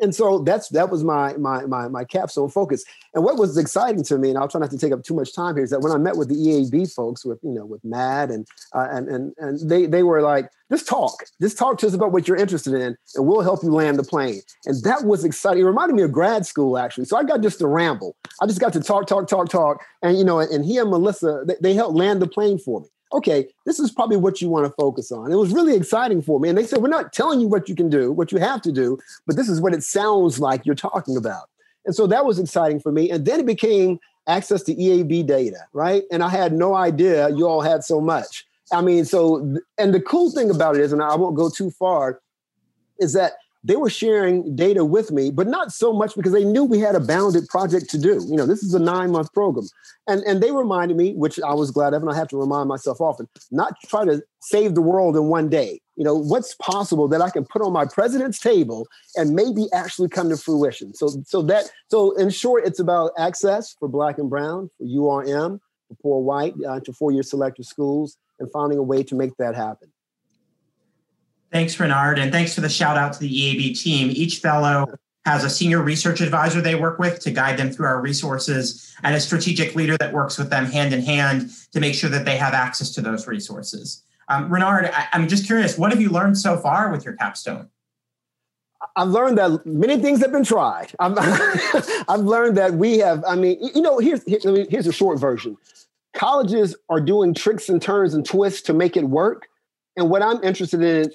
And 0.00 0.14
so 0.14 0.38
that's 0.40 0.68
that 0.70 0.90
was 0.90 1.04
my 1.04 1.34
my 1.34 1.66
my 1.66 1.88
my 1.88 2.04
capstone 2.04 2.50
focus. 2.50 2.84
And 3.14 3.22
what 3.22 3.38
was 3.38 3.56
exciting 3.56 4.02
to 4.04 4.18
me, 4.18 4.28
and 4.28 4.38
I'll 4.38 4.48
try 4.48 4.60
not 4.60 4.70
to 4.72 4.78
take 4.78 4.92
up 4.92 5.04
too 5.04 5.14
much 5.14 5.34
time 5.34 5.54
here, 5.54 5.64
is 5.64 5.70
that 5.70 5.80
when 5.80 5.92
I 5.92 5.98
met 5.98 6.16
with 6.16 6.28
the 6.28 6.34
EAB 6.34 6.92
folks, 6.92 7.24
with 7.24 7.38
you 7.42 7.52
know 7.52 7.64
with 7.64 7.84
Matt 7.84 8.30
and 8.30 8.46
uh, 8.74 8.88
and 8.90 9.08
and 9.08 9.32
and 9.38 9.70
they 9.70 9.86
they 9.86 10.02
were 10.02 10.20
like, 10.20 10.50
just 10.70 10.88
talk, 10.88 11.22
just 11.40 11.56
talk 11.56 11.78
to 11.78 11.86
us 11.86 11.94
about 11.94 12.10
what 12.10 12.26
you're 12.26 12.36
interested 12.36 12.74
in, 12.74 12.96
and 13.14 13.26
we'll 13.26 13.42
help 13.42 13.62
you 13.62 13.70
land 13.70 13.98
the 13.98 14.02
plane. 14.02 14.40
And 14.66 14.82
that 14.82 15.04
was 15.04 15.24
exciting. 15.24 15.62
It 15.62 15.66
reminded 15.66 15.94
me 15.94 16.02
of 16.02 16.10
grad 16.10 16.44
school 16.44 16.76
actually. 16.76 17.04
So 17.04 17.16
I 17.16 17.22
got 17.22 17.40
just 17.40 17.60
to 17.60 17.68
ramble. 17.68 18.16
I 18.42 18.46
just 18.46 18.60
got 18.60 18.72
to 18.72 18.80
talk, 18.80 19.06
talk, 19.06 19.28
talk, 19.28 19.48
talk, 19.48 19.80
and 20.02 20.18
you 20.18 20.24
know, 20.24 20.40
and 20.40 20.64
he 20.64 20.78
and 20.78 20.90
Melissa 20.90 21.44
they, 21.46 21.54
they 21.60 21.74
helped 21.74 21.96
land 21.96 22.20
the 22.20 22.26
plane 22.26 22.58
for 22.58 22.80
me 22.80 22.88
okay, 23.14 23.46
this 23.64 23.78
is 23.78 23.90
probably 23.90 24.16
what 24.16 24.42
you 24.42 24.48
want 24.48 24.66
to 24.66 24.72
focus 24.72 25.12
on. 25.12 25.30
It 25.30 25.36
was 25.36 25.52
really 25.52 25.74
exciting 25.74 26.20
for 26.20 26.40
me. 26.40 26.48
And 26.48 26.58
they 26.58 26.64
said, 26.64 26.82
we're 26.82 26.88
not 26.88 27.12
telling 27.12 27.40
you 27.40 27.46
what 27.46 27.68
you 27.68 27.74
can 27.74 27.88
do, 27.88 28.10
what 28.12 28.32
you 28.32 28.38
have 28.38 28.60
to 28.62 28.72
do, 28.72 28.98
but 29.26 29.36
this 29.36 29.48
is 29.48 29.60
what 29.60 29.72
it 29.72 29.84
sounds 29.84 30.40
like 30.40 30.66
you're 30.66 30.74
talking 30.74 31.16
about. 31.16 31.48
And 31.86 31.94
so 31.94 32.06
that 32.08 32.26
was 32.26 32.38
exciting 32.38 32.80
for 32.80 32.90
me. 32.90 33.10
And 33.10 33.24
then 33.24 33.40
it 33.40 33.46
became 33.46 34.00
access 34.26 34.62
to 34.64 34.74
EAB 34.74 35.26
data, 35.26 35.60
right? 35.72 36.02
And 36.10 36.22
I 36.22 36.28
had 36.28 36.52
no 36.52 36.74
idea 36.74 37.28
you 37.30 37.46
all 37.46 37.60
had 37.60 37.84
so 37.84 38.00
much. 38.00 38.44
I 38.72 38.80
mean, 38.80 39.04
so, 39.04 39.58
and 39.78 39.94
the 39.94 40.00
cool 40.00 40.30
thing 40.30 40.50
about 40.50 40.76
it 40.76 40.80
is, 40.80 40.92
and 40.92 41.02
I 41.02 41.14
won't 41.14 41.36
go 41.36 41.50
too 41.50 41.70
far, 41.70 42.20
is 42.98 43.12
that 43.12 43.34
they 43.64 43.76
were 43.76 43.88
sharing 43.88 44.54
data 44.54 44.84
with 44.84 45.10
me, 45.10 45.30
but 45.30 45.46
not 45.46 45.72
so 45.72 45.92
much 45.92 46.14
because 46.14 46.32
they 46.32 46.44
knew 46.44 46.64
we 46.64 46.80
had 46.80 46.94
a 46.94 47.00
bounded 47.00 47.48
project 47.48 47.88
to 47.90 47.98
do. 47.98 48.22
You 48.28 48.36
know, 48.36 48.44
this 48.44 48.62
is 48.62 48.74
a 48.74 48.78
nine 48.78 49.10
month 49.10 49.32
program. 49.32 49.66
And, 50.06 50.22
and 50.24 50.42
they 50.42 50.52
reminded 50.52 50.98
me, 50.98 51.14
which 51.14 51.40
I 51.40 51.54
was 51.54 51.70
glad 51.70 51.94
of, 51.94 52.02
and 52.02 52.10
I 52.10 52.14
have 52.14 52.28
to 52.28 52.36
remind 52.36 52.68
myself 52.68 53.00
often, 53.00 53.26
not 53.50 53.74
try 53.86 54.04
to 54.04 54.22
save 54.40 54.74
the 54.74 54.82
world 54.82 55.16
in 55.16 55.24
one 55.24 55.48
day. 55.48 55.80
You 55.96 56.04
know, 56.04 56.14
what's 56.14 56.54
possible 56.56 57.08
that 57.08 57.22
I 57.22 57.30
can 57.30 57.46
put 57.46 57.62
on 57.62 57.72
my 57.72 57.86
president's 57.86 58.38
table 58.38 58.86
and 59.16 59.34
maybe 59.34 59.66
actually 59.72 60.10
come 60.10 60.28
to 60.28 60.36
fruition. 60.36 60.92
So, 60.92 61.08
so 61.24 61.40
that, 61.42 61.70
so 61.90 62.12
in 62.16 62.28
short, 62.28 62.66
it's 62.66 62.80
about 62.80 63.12
access 63.16 63.74
for 63.78 63.88
Black 63.88 64.18
and 64.18 64.28
Brown, 64.28 64.68
for 64.76 64.84
URM, 64.84 65.58
for 65.88 65.96
poor 66.02 66.22
white, 66.22 66.54
uh, 66.68 66.80
to 66.80 66.92
four-year 66.92 67.22
selective 67.22 67.64
schools, 67.64 68.18
and 68.40 68.50
finding 68.52 68.78
a 68.78 68.82
way 68.82 69.02
to 69.04 69.14
make 69.14 69.36
that 69.38 69.54
happen. 69.54 69.93
Thanks, 71.54 71.78
Renard, 71.78 72.18
and 72.18 72.32
thanks 72.32 72.52
for 72.52 72.62
the 72.62 72.68
shout 72.68 72.96
out 72.96 73.12
to 73.12 73.20
the 73.20 73.30
EAB 73.30 73.80
team. 73.80 74.10
Each 74.10 74.38
fellow 74.38 74.92
has 75.24 75.44
a 75.44 75.48
senior 75.48 75.82
research 75.82 76.20
advisor 76.20 76.60
they 76.60 76.74
work 76.74 76.98
with 76.98 77.20
to 77.20 77.30
guide 77.30 77.56
them 77.56 77.70
through 77.70 77.86
our 77.86 78.00
resources 78.00 78.92
and 79.04 79.14
a 79.14 79.20
strategic 79.20 79.76
leader 79.76 79.96
that 79.98 80.12
works 80.12 80.36
with 80.36 80.50
them 80.50 80.66
hand 80.66 80.92
in 80.92 81.00
hand 81.00 81.52
to 81.70 81.78
make 81.78 81.94
sure 81.94 82.10
that 82.10 82.24
they 82.24 82.36
have 82.36 82.54
access 82.54 82.90
to 82.94 83.00
those 83.00 83.28
resources. 83.28 84.02
Um, 84.28 84.52
Renard, 84.52 84.86
I, 84.86 85.06
I'm 85.12 85.28
just 85.28 85.46
curious, 85.46 85.78
what 85.78 85.92
have 85.92 86.00
you 86.00 86.10
learned 86.10 86.36
so 86.36 86.56
far 86.56 86.90
with 86.90 87.04
your 87.04 87.14
capstone? 87.14 87.68
I've 88.96 89.10
learned 89.10 89.38
that 89.38 89.64
many 89.64 89.98
things 89.98 90.20
have 90.22 90.32
been 90.32 90.42
tried. 90.42 90.90
I've 90.98 92.18
learned 92.18 92.56
that 92.56 92.74
we 92.74 92.98
have, 92.98 93.22
I 93.28 93.36
mean, 93.36 93.58
you 93.72 93.80
know, 93.80 94.00
here's, 94.00 94.24
here's 94.26 94.88
a 94.88 94.92
short 94.92 95.20
version. 95.20 95.56
Colleges 96.14 96.74
are 96.88 97.00
doing 97.00 97.32
tricks 97.32 97.68
and 97.68 97.80
turns 97.80 98.12
and 98.12 98.26
twists 98.26 98.62
to 98.62 98.72
make 98.72 98.96
it 98.96 99.04
work. 99.04 99.46
And 99.96 100.10
what 100.10 100.20
I'm 100.20 100.42
interested 100.42 100.82
in 100.82 101.12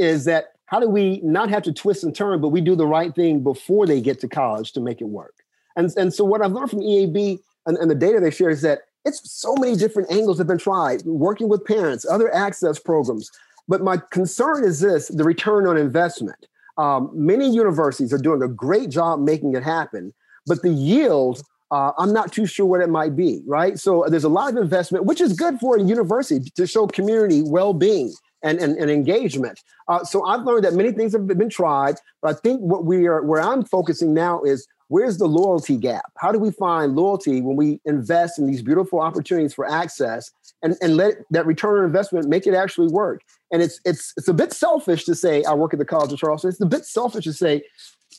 is 0.00 0.24
that 0.24 0.52
how 0.66 0.80
do 0.80 0.88
we 0.88 1.20
not 1.22 1.50
have 1.50 1.62
to 1.64 1.72
twist 1.72 2.04
and 2.04 2.14
turn, 2.14 2.40
but 2.40 2.48
we 2.48 2.60
do 2.60 2.76
the 2.76 2.86
right 2.86 3.14
thing 3.14 3.42
before 3.42 3.86
they 3.86 4.00
get 4.00 4.20
to 4.20 4.28
college 4.28 4.72
to 4.72 4.80
make 4.80 5.00
it 5.00 5.08
work? 5.08 5.34
And, 5.76 5.92
and 5.96 6.14
so 6.14 6.24
what 6.24 6.42
I've 6.42 6.52
learned 6.52 6.70
from 6.70 6.80
EAB 6.80 7.40
and, 7.66 7.76
and 7.76 7.90
the 7.90 7.94
data 7.94 8.20
they 8.20 8.30
share 8.30 8.50
is 8.50 8.62
that 8.62 8.82
it's 9.04 9.30
so 9.30 9.54
many 9.56 9.76
different 9.76 10.10
angles 10.10 10.38
have 10.38 10.46
been 10.46 10.58
tried, 10.58 11.02
working 11.04 11.48
with 11.48 11.64
parents, 11.64 12.06
other 12.08 12.32
access 12.34 12.78
programs. 12.78 13.30
But 13.66 13.82
my 13.82 13.98
concern 14.10 14.64
is 14.64 14.80
this 14.80 15.08
the 15.08 15.24
return 15.24 15.66
on 15.66 15.76
investment. 15.76 16.46
Um, 16.76 17.10
many 17.14 17.48
universities 17.50 18.12
are 18.12 18.18
doing 18.18 18.42
a 18.42 18.48
great 18.48 18.90
job 18.90 19.20
making 19.20 19.54
it 19.54 19.62
happen, 19.62 20.14
but 20.46 20.62
the 20.62 20.70
yield, 20.70 21.42
uh, 21.70 21.92
I'm 21.98 22.12
not 22.12 22.32
too 22.32 22.46
sure 22.46 22.66
what 22.66 22.80
it 22.80 22.88
might 22.88 23.16
be, 23.16 23.42
right? 23.46 23.78
So 23.78 24.06
there's 24.08 24.24
a 24.24 24.28
lot 24.28 24.50
of 24.50 24.56
investment, 24.56 25.04
which 25.04 25.20
is 25.20 25.32
good 25.32 25.58
for 25.60 25.76
a 25.76 25.82
university 25.82 26.50
to 26.50 26.66
show 26.66 26.86
community 26.86 27.42
well 27.42 27.74
being 27.74 28.12
and, 28.42 28.58
and, 28.58 28.76
and 28.76 28.90
engagement. 28.90 29.60
Uh, 29.88 30.04
so 30.04 30.24
I've 30.24 30.42
learned 30.42 30.64
that 30.64 30.74
many 30.74 30.92
things 30.92 31.12
have 31.12 31.26
been 31.26 31.50
tried, 31.50 31.96
but 32.22 32.36
I 32.36 32.38
think 32.40 32.60
what 32.60 32.84
we 32.84 33.06
are, 33.06 33.22
where 33.22 33.40
I'm 33.40 33.64
focusing 33.64 34.14
now 34.14 34.42
is 34.42 34.66
where's 34.88 35.18
the 35.18 35.26
loyalty 35.26 35.76
gap? 35.76 36.12
How 36.16 36.32
do 36.32 36.38
we 36.38 36.50
find 36.50 36.96
loyalty 36.96 37.40
when 37.40 37.56
we 37.56 37.80
invest 37.84 38.38
in 38.38 38.46
these 38.46 38.62
beautiful 38.62 39.00
opportunities 39.00 39.54
for 39.54 39.68
access 39.68 40.30
and, 40.62 40.76
and 40.82 40.96
let 40.96 41.14
that 41.30 41.46
return 41.46 41.78
on 41.78 41.84
investment 41.84 42.28
make 42.28 42.46
it 42.46 42.54
actually 42.54 42.88
work? 42.88 43.22
And 43.52 43.62
it's 43.62 43.80
it's 43.84 44.12
it's 44.16 44.28
a 44.28 44.34
bit 44.34 44.52
selfish 44.52 45.04
to 45.04 45.14
say 45.14 45.42
I 45.44 45.54
work 45.54 45.72
at 45.72 45.78
the 45.78 45.84
College 45.84 46.12
of 46.12 46.18
Charleston. 46.18 46.50
It's 46.50 46.60
a 46.60 46.66
bit 46.66 46.84
selfish 46.84 47.24
to 47.24 47.32
say 47.32 47.62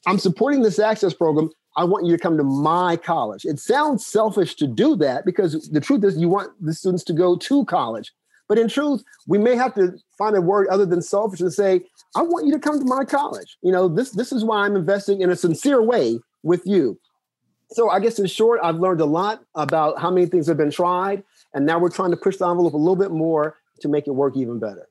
I'm 0.08 0.18
supporting 0.18 0.62
this 0.62 0.80
access 0.80 1.14
program. 1.14 1.50
I 1.78 1.84
want 1.84 2.06
you 2.06 2.12
to 2.16 2.22
come 2.22 2.38
to 2.38 2.44
my 2.44 2.98
college. 2.98 3.46
It 3.46 3.60
sounds 3.60 4.06
selfish 4.06 4.56
to 4.56 4.68
do 4.68 4.96
that 4.98 5.26
because 5.26 5.70
the 5.70 5.80
truth 5.80 6.04
is 6.04 6.18
you 6.18 6.28
want 6.28 6.52
the 6.60 6.74
students 6.74 7.04
to 7.06 7.14
go 7.14 7.38
to 7.38 7.66
college. 7.66 8.12
But 8.52 8.60
in 8.60 8.68
truth, 8.68 9.02
we 9.28 9.38
may 9.38 9.56
have 9.56 9.74
to 9.76 9.94
find 10.18 10.36
a 10.36 10.42
word 10.42 10.68
other 10.68 10.86
than 10.86 11.02
selfish 11.02 11.40
and 11.40 11.54
say, 11.54 11.86
I 12.18 12.22
want 12.22 12.46
you 12.46 12.52
to 12.52 12.60
come 12.60 12.78
to 12.80 12.84
my 12.86 13.06
college. 13.06 13.56
You 13.62 13.72
know, 13.72 13.88
this 13.88 14.12
this 14.12 14.34
is 14.34 14.44
why 14.44 14.66
I'm 14.66 14.76
investing 14.76 15.22
in 15.22 15.30
a 15.30 15.38
sincere 15.38 15.82
way 15.82 16.20
with 16.44 16.62
you. 16.66 17.00
So 17.70 17.90
I 17.90 18.02
guess 18.02 18.20
in 18.20 18.26
short, 18.26 18.60
I've 18.62 18.76
learned 18.76 19.00
a 19.00 19.06
lot 19.06 19.42
about 19.56 20.02
how 20.02 20.12
many 20.12 20.26
things 20.26 20.48
have 20.48 20.58
been 20.58 20.70
tried, 20.70 21.24
and 21.54 21.66
now 21.66 21.80
we're 21.80 21.92
trying 21.92 22.12
to 22.12 22.18
push 22.18 22.36
the 22.36 22.50
envelope 22.50 22.74
a 22.74 22.78
little 22.78 22.98
bit 22.98 23.12
more 23.12 23.56
to 23.80 23.88
make 23.88 24.06
it 24.06 24.12
work 24.12 24.36
even 24.36 24.60
better. 24.60 24.90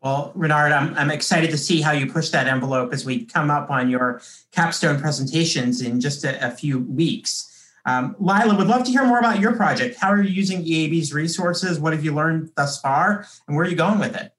Well, 0.00 0.32
Renard, 0.34 0.72
I'm, 0.72 0.94
I'm 0.94 1.10
excited 1.10 1.50
to 1.50 1.58
see 1.58 1.82
how 1.82 1.92
you 1.92 2.10
push 2.10 2.30
that 2.30 2.46
envelope 2.46 2.94
as 2.94 3.04
we 3.04 3.26
come 3.26 3.50
up 3.50 3.70
on 3.70 3.90
your 3.90 4.22
capstone 4.52 4.98
presentations 4.98 5.82
in 5.82 6.00
just 6.00 6.24
a, 6.24 6.42
a 6.46 6.50
few 6.50 6.78
weeks. 6.78 7.51
Um, 7.84 8.14
Lila, 8.18 8.56
would 8.56 8.68
love 8.68 8.84
to 8.84 8.90
hear 8.90 9.04
more 9.04 9.18
about 9.18 9.40
your 9.40 9.56
project. 9.56 9.98
How 9.98 10.10
are 10.10 10.22
you 10.22 10.30
using 10.30 10.64
EAB's 10.64 11.12
resources? 11.12 11.80
What 11.80 11.92
have 11.92 12.04
you 12.04 12.14
learned 12.14 12.52
thus 12.56 12.80
far? 12.80 13.26
And 13.46 13.56
where 13.56 13.66
are 13.66 13.68
you 13.68 13.76
going 13.76 13.98
with 13.98 14.14
it? 14.14 14.32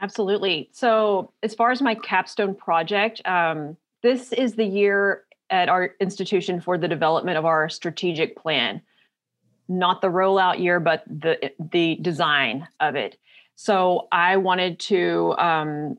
Absolutely. 0.00 0.70
So, 0.72 1.32
as 1.42 1.54
far 1.54 1.70
as 1.70 1.80
my 1.82 1.94
capstone 1.94 2.54
project, 2.54 3.26
um, 3.26 3.76
this 4.02 4.32
is 4.32 4.54
the 4.54 4.64
year 4.64 5.24
at 5.50 5.68
our 5.68 5.94
institution 6.00 6.60
for 6.60 6.76
the 6.76 6.88
development 6.88 7.38
of 7.38 7.44
our 7.44 7.68
strategic 7.68 8.36
plan, 8.36 8.82
not 9.68 10.00
the 10.00 10.08
rollout 10.08 10.58
year, 10.58 10.80
but 10.80 11.02
the 11.06 11.52
the 11.72 11.96
design 12.02 12.66
of 12.80 12.94
it. 12.94 13.18
So 13.56 14.06
I 14.12 14.36
wanted 14.36 14.78
to 14.80 15.34
um, 15.38 15.98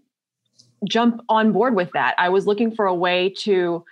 jump 0.87 1.21
on 1.27 1.51
board 1.51 1.75
with 1.75 1.91
that. 1.93 2.13
I 2.17 2.29
was 2.29 2.45
looking 2.45 2.73
for 2.73 2.85
a 2.85 2.93
way 2.93 3.33
to 3.39 3.83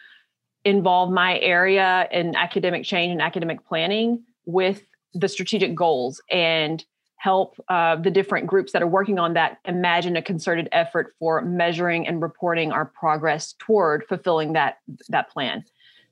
involve 0.66 1.12
my 1.12 1.40
area 1.40 2.08
in 2.12 2.36
academic 2.36 2.84
change 2.84 3.12
and 3.12 3.22
academic 3.22 3.66
planning 3.66 4.24
with 4.46 4.84
the 5.14 5.28
strategic 5.28 5.76
goals 5.76 6.22
and 6.30 6.84
help 7.18 7.56
uh, 7.70 7.96
the 7.96 8.12
different 8.12 8.46
groups 8.46 8.74
that 8.74 8.84
are 8.84 8.88
working 8.88 9.18
on 9.18 9.34
that 9.34 9.60
imagine 9.66 10.18
a 10.18 10.22
concerted 10.22 10.68
effort 10.72 11.16
for 11.18 11.42
measuring 11.42 12.08
and 12.08 12.22
reporting 12.22 12.72
our 12.72 12.86
progress 12.86 13.56
toward 13.60 14.04
fulfilling 14.08 14.54
that 14.54 14.80
that 15.08 15.30
plan 15.30 15.64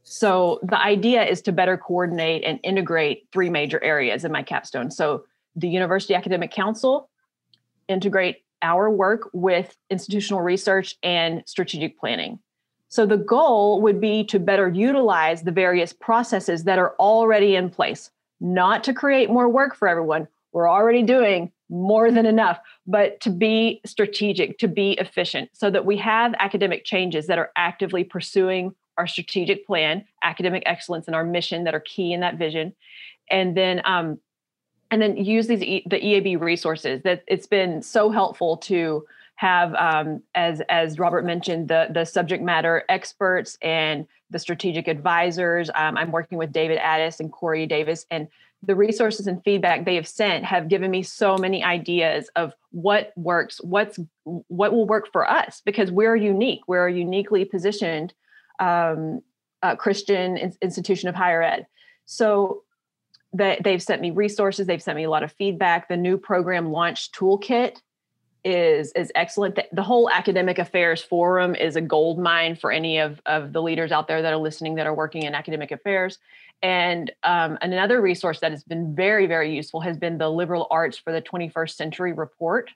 so 0.05 0.59
the 0.63 0.79
idea 0.79 1.23
is 1.23 1.41
to 1.41 1.51
better 1.51 1.77
coordinate 1.77 2.43
and 2.43 2.59
integrate 2.63 3.27
three 3.31 3.49
major 3.49 3.83
areas 3.83 4.23
in 4.23 4.31
my 4.31 4.41
capstone 4.41 4.89
so 4.89 5.25
the 5.55 5.67
university 5.67 6.15
academic 6.15 6.51
council 6.51 7.09
integrate 7.87 8.37
our 8.63 8.89
work 8.89 9.29
with 9.33 9.75
institutional 9.89 10.41
research 10.41 10.95
and 11.03 11.43
strategic 11.45 11.99
planning. 11.99 12.39
So 12.93 13.07
the 13.07 13.17
goal 13.17 13.81
would 13.81 13.99
be 13.99 14.23
to 14.25 14.37
better 14.37 14.69
utilize 14.69 15.41
the 15.41 15.51
various 15.51 15.91
processes 15.91 16.65
that 16.65 16.77
are 16.77 16.93
already 16.99 17.55
in 17.55 17.71
place, 17.71 18.11
not 18.39 18.83
to 18.83 18.93
create 18.93 19.31
more 19.31 19.49
work 19.49 19.75
for 19.75 19.87
everyone. 19.87 20.27
We're 20.51 20.69
already 20.69 21.01
doing 21.01 21.51
more 21.71 22.11
than 22.11 22.27
enough, 22.27 22.59
but 22.85 23.19
to 23.21 23.31
be 23.31 23.81
strategic, 23.83 24.59
to 24.59 24.67
be 24.67 24.91
efficient, 24.99 25.49
so 25.53 25.71
that 25.71 25.87
we 25.87 25.97
have 25.97 26.35
academic 26.37 26.85
changes 26.85 27.25
that 27.25 27.39
are 27.39 27.49
actively 27.55 28.03
pursuing 28.03 28.75
our 28.99 29.07
strategic 29.07 29.65
plan, 29.65 30.05
academic 30.21 30.61
excellence, 30.67 31.07
and 31.07 31.15
our 31.15 31.25
mission 31.25 31.63
that 31.63 31.73
are 31.73 31.79
key 31.79 32.13
in 32.13 32.19
that 32.19 32.37
vision. 32.37 32.75
And 33.27 33.57
then 33.57 33.81
um, 33.85 34.19
and 34.91 35.01
then 35.01 35.17
use 35.17 35.47
these 35.47 35.63
e- 35.63 35.87
the 35.89 35.99
EAB 35.99 36.39
resources. 36.39 37.01
That 37.01 37.23
it's 37.25 37.47
been 37.47 37.81
so 37.81 38.11
helpful 38.11 38.57
to 38.57 39.03
have, 39.43 39.75
um, 39.75 40.23
as 40.35 40.61
as 40.69 40.97
Robert 40.97 41.25
mentioned, 41.25 41.67
the 41.67 41.87
the 41.89 42.05
subject 42.05 42.41
matter 42.41 42.85
experts 42.87 43.57
and 43.61 44.07
the 44.29 44.39
strategic 44.39 44.87
advisors. 44.87 45.69
Um, 45.75 45.97
I'm 45.97 46.11
working 46.11 46.37
with 46.37 46.53
David 46.53 46.77
Addis 46.77 47.19
and 47.19 47.29
Corey 47.29 47.67
Davis, 47.67 48.05
and 48.09 48.29
the 48.65 48.73
resources 48.73 49.27
and 49.27 49.43
feedback 49.43 49.83
they 49.83 49.95
have 49.95 50.07
sent 50.07 50.45
have 50.45 50.69
given 50.69 50.89
me 50.89 51.03
so 51.03 51.37
many 51.37 51.61
ideas 51.61 52.29
of 52.37 52.53
what 52.71 53.11
works, 53.17 53.59
what's 53.61 53.99
what 54.23 54.71
will 54.71 54.87
work 54.87 55.11
for 55.11 55.29
us 55.29 55.61
because 55.65 55.91
we're 55.91 56.15
unique. 56.15 56.61
We're 56.65 56.87
a 56.87 56.93
uniquely 56.93 57.43
positioned 57.43 58.13
um, 58.61 59.21
uh, 59.61 59.75
Christian 59.75 60.37
in- 60.37 60.53
institution 60.61 61.09
of 61.09 61.15
higher 61.15 61.43
ed. 61.43 61.67
So 62.05 62.63
that 63.33 63.61
they've 63.63 63.83
sent 63.83 64.01
me 64.01 64.11
resources 64.11 64.67
they've 64.67 64.81
sent 64.81 64.95
me 64.95 65.03
a 65.03 65.09
lot 65.09 65.23
of 65.23 65.33
feedback 65.33 65.89
the 65.89 65.97
new 65.97 66.17
program 66.17 66.71
launch 66.71 67.11
toolkit 67.11 67.81
is 68.43 68.91
is 68.93 69.11
excellent. 69.15 69.59
The, 69.71 69.83
whole 69.83 70.09
academic 70.09 70.59
affairs 70.59 71.01
forum 71.01 71.55
is 71.55 71.75
a 71.75 71.81
gold 71.81 72.19
mine 72.19 72.55
for 72.55 72.71
any 72.71 72.97
of, 72.97 73.21
of 73.25 73.53
the 73.53 73.61
leaders 73.61 73.91
out 73.91 74.07
there 74.07 74.21
that 74.21 74.33
are 74.33 74.37
listening 74.37 74.75
that 74.75 74.87
are 74.87 74.93
working 74.93 75.23
in 75.23 75.33
academic 75.33 75.71
affairs. 75.71 76.19
And 76.61 77.11
um, 77.23 77.57
another 77.61 78.01
resource 78.01 78.39
that 78.39 78.51
has 78.51 78.63
been 78.63 78.95
very 78.95 79.27
very 79.27 79.55
useful 79.55 79.81
has 79.81 79.97
been 79.97 80.17
the 80.17 80.29
liberal 80.29 80.67
arts 80.71 80.97
for 80.97 81.11
the 81.11 81.21
21st 81.21 81.75
century 81.75 82.13
report. 82.13 82.69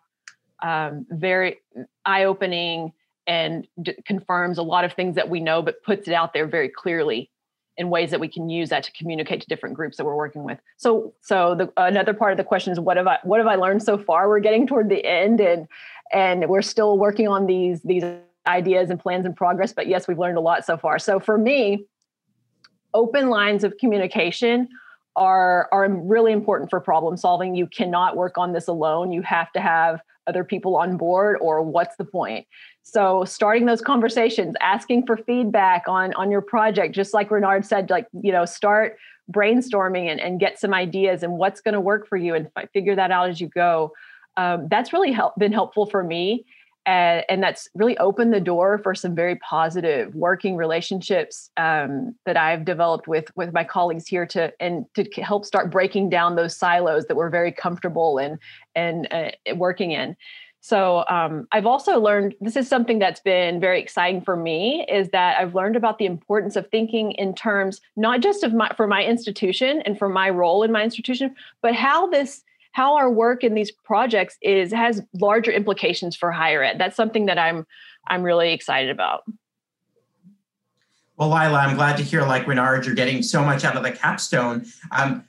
Um, 0.64 1.06
very 1.10 1.58
eye-opening 2.06 2.94
and 3.28 3.68
d- 3.80 3.96
confirms 4.06 4.58
a 4.58 4.64
lot 4.64 4.86
of 4.86 4.94
things 4.94 5.16
that 5.16 5.30
we 5.30 5.40
know 5.40 5.62
but 5.62 5.84
puts 5.84 6.08
it 6.08 6.14
out 6.14 6.34
there 6.34 6.48
very 6.48 6.70
clearly 6.70 7.30
in 7.78 7.90
ways 7.90 8.10
that 8.12 8.20
we 8.20 8.28
can 8.28 8.50
use 8.50 8.70
that 8.70 8.84
to 8.84 8.92
communicate 8.92 9.42
to 9.42 9.48
different 9.48 9.76
groups 9.76 9.98
that 9.98 10.06
we're 10.06 10.16
working 10.16 10.44
with. 10.44 10.60
So, 10.78 11.14
so 11.22 11.56
the, 11.56 11.72
another 11.78 12.14
part 12.14 12.32
of 12.32 12.38
the 12.38 12.44
question 12.44 12.74
is 12.74 12.80
what 12.80 12.98
have 12.98 13.08
I 13.08 13.20
what 13.24 13.40
have 13.40 13.48
I 13.48 13.56
learned 13.56 13.84
so 13.84 13.98
far? 13.98 14.28
We're 14.28 14.40
getting 14.40 14.68
toward 14.68 14.90
the 14.90 15.06
end, 15.06 15.40
and 15.40 15.68
and 16.12 16.48
we're 16.50 16.62
still 16.62 16.98
working 16.98 17.28
on 17.28 17.46
these 17.46 17.82
these 17.82 18.04
ideas 18.48 18.90
and 18.90 19.00
plans 19.00 19.26
and 19.26 19.36
progress. 19.36 19.74
But 19.74 19.88
yes, 19.88 20.08
we've 20.08 20.20
learned 20.20 20.38
a 20.38 20.42
lot 20.42 20.66
so 20.66 20.78
far. 20.78 21.00
So 21.00 21.20
for 21.20 21.38
me, 21.38 21.86
open 22.94 23.30
lines 23.30 23.64
of 23.64 23.78
communication 23.78 24.68
are 25.16 25.70
are 25.72 25.90
really 25.90 26.32
important 26.32 26.70
for 26.70 26.80
problem 26.80 27.18
solving. 27.18 27.56
You 27.56 27.68
cannot 27.68 28.16
work 28.16 28.38
on 28.38 28.54
this 28.54 28.68
alone. 28.68 29.12
You 29.12 29.22
have 29.22 29.52
to 29.54 29.62
have 29.62 30.02
other 30.26 30.44
people 30.44 30.76
on 30.76 30.98
board, 30.98 31.38
or 31.40 31.62
what's 31.62 31.96
the 31.96 32.06
point? 32.06 32.48
So 32.90 33.26
starting 33.26 33.66
those 33.66 33.82
conversations 33.82 34.56
asking 34.62 35.06
for 35.06 35.18
feedback 35.18 35.84
on 35.88 36.14
on 36.14 36.32
your 36.32 36.42
project 36.42 36.96
just 36.96 37.14
like 37.14 37.30
renard 37.30 37.66
said 37.66 37.90
like 37.90 38.08
you 38.22 38.32
know 38.32 38.46
start 38.46 38.98
brainstorming 39.32 40.10
and, 40.10 40.20
and 40.22 40.40
get 40.40 40.58
some 40.58 40.74
ideas 40.74 41.22
and 41.22 41.34
what's 41.34 41.60
going 41.60 41.74
to 41.74 41.82
work 41.82 42.08
for 42.08 42.18
you 42.18 42.34
and 42.34 42.50
figure 42.74 42.96
that 42.96 43.12
out 43.12 43.30
as 43.30 43.42
you 43.42 43.48
go 43.50 43.92
um, 44.38 44.68
that's 44.70 44.94
really 44.94 45.12
help, 45.12 45.36
been 45.38 45.52
helpful 45.52 45.86
for 45.86 46.04
me 46.04 46.46
and, 46.86 47.26
and, 47.28 47.44
that's 47.44 47.68
really 47.76 47.98
opened 47.98 48.34
the 48.34 48.40
door 48.40 48.78
for 48.78 48.96
some 48.96 49.14
very 49.14 49.36
positive 49.38 50.16
working 50.16 50.56
relationships 50.56 51.52
um, 51.58 52.16
that 52.26 52.38
I've 52.38 52.64
developed 52.64 53.10
with 53.10 53.30
with 53.36 53.52
my 53.52 53.66
colleagues 53.66 54.08
here 54.08 54.26
to 54.28 54.54
and 54.62 54.86
to 54.96 55.04
help 55.22 55.44
start 55.44 55.70
breaking 55.70 56.10
down 56.10 56.38
those 56.38 56.56
silos 56.56 57.06
that 57.08 57.18
we're 57.18 57.30
very 57.30 57.52
comfortable 57.52 58.18
in 58.18 58.40
and 58.74 59.08
uh, 59.12 59.32
working 59.56 59.92
in. 59.92 60.16
So 60.68 61.06
um, 61.08 61.48
I've 61.54 61.66
also 61.66 61.98
learned 61.98 62.36
this 62.42 62.58
is 62.58 62.68
something 62.68 63.00
that's 63.00 63.22
been 63.22 63.62
very 63.62 63.80
exciting 63.80 64.20
for 64.20 64.36
me 64.36 64.86
is 64.90 65.08
that 65.12 65.40
I've 65.40 65.56
learned 65.56 65.78
about 65.78 65.98
the 65.98 66.06
importance 66.06 66.58
of 66.58 66.70
thinking 66.70 67.14
in 67.14 67.34
terms 67.34 67.80
not 67.96 68.20
just 68.20 68.44
of 68.44 68.54
my 68.54 68.74
for 68.76 68.86
my 68.86 69.02
institution 69.02 69.82
and 69.86 69.98
for 69.98 70.10
my 70.10 70.30
role 70.30 70.64
in 70.64 70.74
my 70.74 70.84
institution, 70.84 71.34
but 71.62 71.74
how 71.74 72.08
this 72.08 72.44
how 72.74 72.98
our 72.98 73.10
work 73.10 73.46
in 73.46 73.54
these 73.54 73.72
projects 73.72 74.38
is 74.42 74.74
has 74.74 75.02
larger 75.14 75.52
implications 75.52 76.18
for 76.18 76.34
higher 76.34 76.62
ed. 76.62 76.78
That's 76.78 76.98
something 76.98 77.28
that 77.28 77.40
I'm 77.40 77.66
I'm 78.08 78.22
really 78.22 78.52
excited 78.52 78.90
about. 78.90 79.24
Well, 81.16 81.30
Lila, 81.30 81.60
I'm 81.60 81.78
glad 81.78 81.96
to 81.96 82.04
hear, 82.04 82.24
like 82.24 82.46
Renard, 82.46 82.86
you're 82.86 82.94
getting 82.94 83.24
so 83.24 83.42
much 83.42 83.64
out 83.64 83.78
of 83.78 83.84
the 83.84 83.92
capstone. 83.92 84.66
Um, 84.92 85.24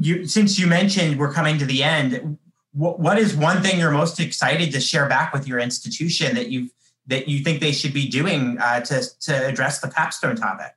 you, 0.00 0.26
since 0.26 0.58
you 0.58 0.66
mentioned 0.66 1.18
we're 1.18 1.32
coming 1.34 1.58
to 1.58 1.66
the 1.66 1.82
end, 1.82 2.38
what, 2.72 2.98
what 3.00 3.18
is 3.18 3.36
one 3.36 3.62
thing 3.62 3.78
you're 3.78 3.90
most 3.90 4.18
excited 4.20 4.72
to 4.72 4.80
share 4.80 5.08
back 5.08 5.32
with 5.32 5.46
your 5.46 5.58
institution 5.58 6.34
that 6.34 6.48
you've 6.48 6.70
that 7.08 7.28
you 7.28 7.42
think 7.42 7.60
they 7.60 7.72
should 7.72 7.92
be 7.92 8.08
doing 8.08 8.58
uh, 8.58 8.80
to 8.80 9.02
to 9.20 9.46
address 9.46 9.80
the 9.80 9.88
capstone 9.88 10.36
topic? 10.36 10.72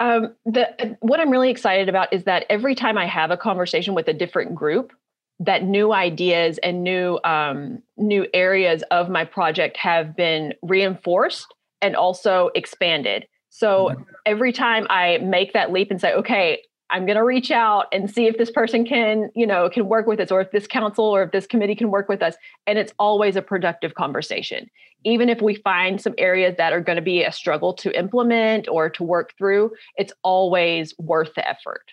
Um, 0.00 0.34
the 0.44 0.96
what 1.00 1.20
I'm 1.20 1.30
really 1.30 1.50
excited 1.50 1.88
about 1.88 2.12
is 2.12 2.24
that 2.24 2.44
every 2.50 2.74
time 2.74 2.98
I 2.98 3.06
have 3.06 3.30
a 3.30 3.36
conversation 3.36 3.94
with 3.94 4.08
a 4.08 4.12
different 4.12 4.54
group, 4.54 4.92
that 5.38 5.64
new 5.64 5.92
ideas 5.92 6.58
and 6.58 6.82
new 6.82 7.20
um, 7.24 7.82
new 7.96 8.26
areas 8.34 8.82
of 8.90 9.08
my 9.08 9.24
project 9.24 9.76
have 9.76 10.16
been 10.16 10.54
reinforced 10.62 11.54
and 11.80 11.94
also 11.94 12.50
expanded. 12.54 13.26
So 13.50 13.90
mm-hmm. 13.90 14.02
every 14.24 14.52
time 14.52 14.86
I 14.88 15.18
make 15.18 15.52
that 15.52 15.72
leap 15.72 15.90
and 15.90 16.00
say, 16.00 16.14
okay, 16.14 16.62
I'm 16.92 17.06
going 17.06 17.16
to 17.16 17.24
reach 17.24 17.50
out 17.50 17.86
and 17.90 18.10
see 18.10 18.26
if 18.26 18.36
this 18.36 18.50
person 18.50 18.84
can, 18.84 19.30
you 19.34 19.46
know, 19.46 19.70
can 19.70 19.88
work 19.88 20.06
with 20.06 20.20
us 20.20 20.30
or 20.30 20.42
if 20.42 20.50
this 20.50 20.66
council 20.66 21.06
or 21.06 21.22
if 21.22 21.32
this 21.32 21.46
committee 21.46 21.74
can 21.74 21.90
work 21.90 22.06
with 22.08 22.22
us. 22.22 22.34
And 22.66 22.78
it's 22.78 22.92
always 22.98 23.34
a 23.34 23.42
productive 23.42 23.94
conversation. 23.94 24.70
Even 25.02 25.30
if 25.30 25.40
we 25.40 25.54
find 25.54 26.00
some 26.00 26.14
areas 26.18 26.54
that 26.58 26.74
are 26.74 26.82
going 26.82 26.96
to 26.96 27.02
be 27.02 27.24
a 27.24 27.32
struggle 27.32 27.72
to 27.74 27.98
implement 27.98 28.68
or 28.68 28.90
to 28.90 29.02
work 29.02 29.32
through, 29.38 29.72
it's 29.96 30.12
always 30.22 30.94
worth 30.98 31.34
the 31.34 31.48
effort. 31.48 31.90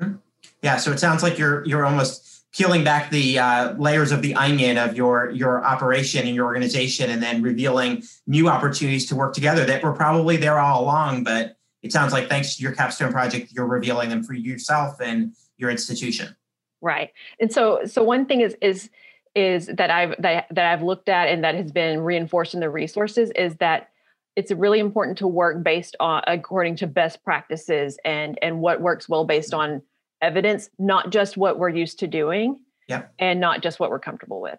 Mm-hmm. 0.00 0.14
Yeah. 0.62 0.76
So 0.76 0.92
it 0.92 1.00
sounds 1.00 1.24
like 1.24 1.36
you're, 1.36 1.66
you're 1.66 1.84
almost 1.84 2.28
peeling 2.52 2.84
back 2.84 3.10
the 3.10 3.40
uh, 3.40 3.72
layers 3.74 4.12
of 4.12 4.22
the 4.22 4.34
onion 4.34 4.78
of 4.78 4.96
your 4.96 5.30
your 5.30 5.62
operation 5.64 6.26
and 6.26 6.34
your 6.34 6.46
organization 6.46 7.10
and 7.10 7.22
then 7.22 7.42
revealing 7.42 8.02
new 8.26 8.48
opportunities 8.48 9.04
to 9.06 9.14
work 9.14 9.34
together 9.34 9.66
that 9.66 9.82
were 9.82 9.92
probably 9.92 10.38
there 10.38 10.58
all 10.58 10.82
along 10.82 11.22
but 11.22 11.57
it 11.82 11.92
sounds 11.92 12.12
like 12.12 12.28
thanks 12.28 12.56
to 12.56 12.62
your 12.62 12.72
capstone 12.72 13.12
project 13.12 13.52
you're 13.52 13.66
revealing 13.66 14.08
them 14.08 14.22
for 14.22 14.34
yourself 14.34 15.00
and 15.00 15.32
your 15.56 15.70
institution 15.70 16.34
right 16.80 17.10
and 17.40 17.52
so 17.52 17.80
so 17.84 18.02
one 18.02 18.26
thing 18.26 18.40
is 18.40 18.56
is 18.60 18.90
is 19.34 19.66
that 19.66 19.90
i've 19.90 20.14
that, 20.20 20.46
that 20.50 20.72
i've 20.72 20.82
looked 20.82 21.08
at 21.08 21.28
and 21.28 21.44
that 21.44 21.54
has 21.54 21.70
been 21.72 22.00
reinforced 22.00 22.54
in 22.54 22.60
the 22.60 22.70
resources 22.70 23.30
is 23.36 23.56
that 23.56 23.90
it's 24.36 24.52
really 24.52 24.78
important 24.78 25.18
to 25.18 25.26
work 25.26 25.62
based 25.64 25.96
on 25.98 26.22
according 26.26 26.76
to 26.76 26.86
best 26.86 27.22
practices 27.24 27.98
and 28.04 28.38
and 28.40 28.60
what 28.60 28.80
works 28.80 29.08
well 29.08 29.24
based 29.24 29.52
on 29.52 29.82
evidence, 30.20 30.70
not 30.78 31.10
just 31.10 31.36
what 31.36 31.58
we're 31.58 31.68
used 31.68 31.98
to 32.00 32.06
doing. 32.06 32.60
Yeah. 32.88 33.04
And 33.18 33.38
not 33.38 33.62
just 33.62 33.78
what 33.78 33.90
we're 33.90 33.98
comfortable 33.98 34.40
with. 34.40 34.58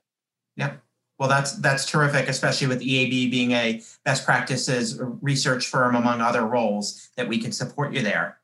Yeah. 0.56 0.74
Well, 1.20 1.28
that's 1.28 1.54
that's 1.58 1.86
terrific, 1.86 2.30
especially 2.30 2.68
with 2.68 2.82
EAB 2.82 3.30
being 3.30 3.52
a 3.52 3.82
best 4.06 4.24
practices 4.26 5.00
research 5.22 5.68
firm 5.68 5.96
among 5.96 6.22
other 6.22 6.46
roles 6.46 7.10
that 7.18 7.28
we 7.28 7.40
can 7.40 7.52
support 7.52 7.94
you 7.94 8.02
there. 8.02 8.38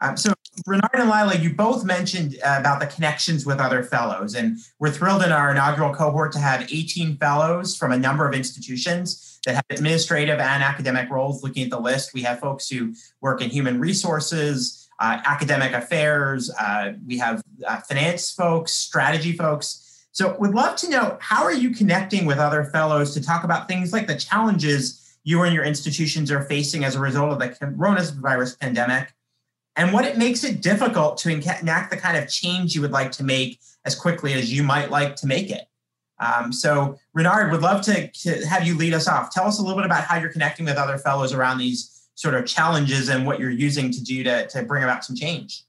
Um, 0.00 0.16
so, 0.16 0.32
Renard 0.66 0.94
and 0.94 1.10
Lila, 1.10 1.34
you 1.34 1.52
both 1.52 1.84
mentioned 1.84 2.38
uh, 2.44 2.56
about 2.58 2.80
the 2.80 2.86
connections 2.86 3.44
with 3.44 3.58
other 3.58 3.82
fellows, 3.82 4.34
and 4.36 4.58
we're 4.78 4.90
thrilled 4.90 5.22
in 5.22 5.32
our 5.32 5.50
inaugural 5.50 5.92
cohort 5.92 6.32
to 6.32 6.38
have 6.38 6.72
18 6.72 7.16
fellows 7.16 7.76
from 7.76 7.92
a 7.92 7.98
number 7.98 8.26
of 8.26 8.32
institutions 8.32 9.40
that 9.44 9.56
have 9.56 9.64
administrative 9.68 10.38
and 10.38 10.62
academic 10.62 11.10
roles. 11.10 11.42
Looking 11.42 11.64
at 11.64 11.70
the 11.70 11.80
list, 11.80 12.14
we 12.14 12.22
have 12.22 12.38
folks 12.38 12.68
who 12.68 12.94
work 13.20 13.42
in 13.42 13.50
human 13.50 13.80
resources, 13.80 14.88
uh, 15.00 15.20
academic 15.24 15.72
affairs, 15.72 16.50
uh, 16.60 16.92
we 17.06 17.18
have 17.18 17.42
uh, 17.66 17.80
finance 17.80 18.30
folks, 18.30 18.72
strategy 18.72 19.32
folks. 19.32 19.89
So, 20.12 20.36
would 20.38 20.54
love 20.54 20.76
to 20.76 20.90
know 20.90 21.18
how 21.20 21.44
are 21.44 21.52
you 21.52 21.70
connecting 21.70 22.26
with 22.26 22.38
other 22.38 22.64
fellows 22.64 23.14
to 23.14 23.22
talk 23.22 23.44
about 23.44 23.68
things 23.68 23.92
like 23.92 24.06
the 24.06 24.16
challenges 24.16 25.18
you 25.22 25.42
and 25.42 25.54
your 25.54 25.64
institutions 25.64 26.30
are 26.30 26.42
facing 26.44 26.84
as 26.84 26.96
a 26.96 27.00
result 27.00 27.30
of 27.30 27.38
the 27.38 27.48
coronavirus 27.48 28.58
pandemic, 28.58 29.12
and 29.76 29.92
what 29.92 30.04
it 30.04 30.18
makes 30.18 30.42
it 30.42 30.60
difficult 30.60 31.18
to 31.18 31.30
enact 31.30 31.90
the 31.90 31.96
kind 31.96 32.16
of 32.16 32.28
change 32.28 32.74
you 32.74 32.80
would 32.80 32.90
like 32.90 33.12
to 33.12 33.24
make 33.24 33.60
as 33.84 33.94
quickly 33.94 34.32
as 34.32 34.52
you 34.52 34.62
might 34.62 34.90
like 34.90 35.16
to 35.16 35.26
make 35.26 35.50
it. 35.50 35.66
Um, 36.18 36.52
so, 36.52 36.98
Renard, 37.14 37.50
would 37.50 37.62
love 37.62 37.80
to, 37.82 38.08
to 38.08 38.46
have 38.46 38.66
you 38.66 38.76
lead 38.76 38.92
us 38.92 39.08
off. 39.08 39.30
Tell 39.30 39.46
us 39.46 39.58
a 39.58 39.62
little 39.62 39.76
bit 39.76 39.86
about 39.86 40.04
how 40.04 40.18
you're 40.18 40.32
connecting 40.32 40.66
with 40.66 40.76
other 40.76 40.98
fellows 40.98 41.32
around 41.32 41.58
these 41.58 42.08
sort 42.14 42.34
of 42.34 42.44
challenges 42.44 43.08
and 43.08 43.24
what 43.24 43.40
you're 43.40 43.48
using 43.48 43.90
to 43.90 44.02
do 44.02 44.22
to, 44.22 44.46
to 44.48 44.62
bring 44.62 44.84
about 44.84 45.04
some 45.04 45.16
change. 45.16 45.62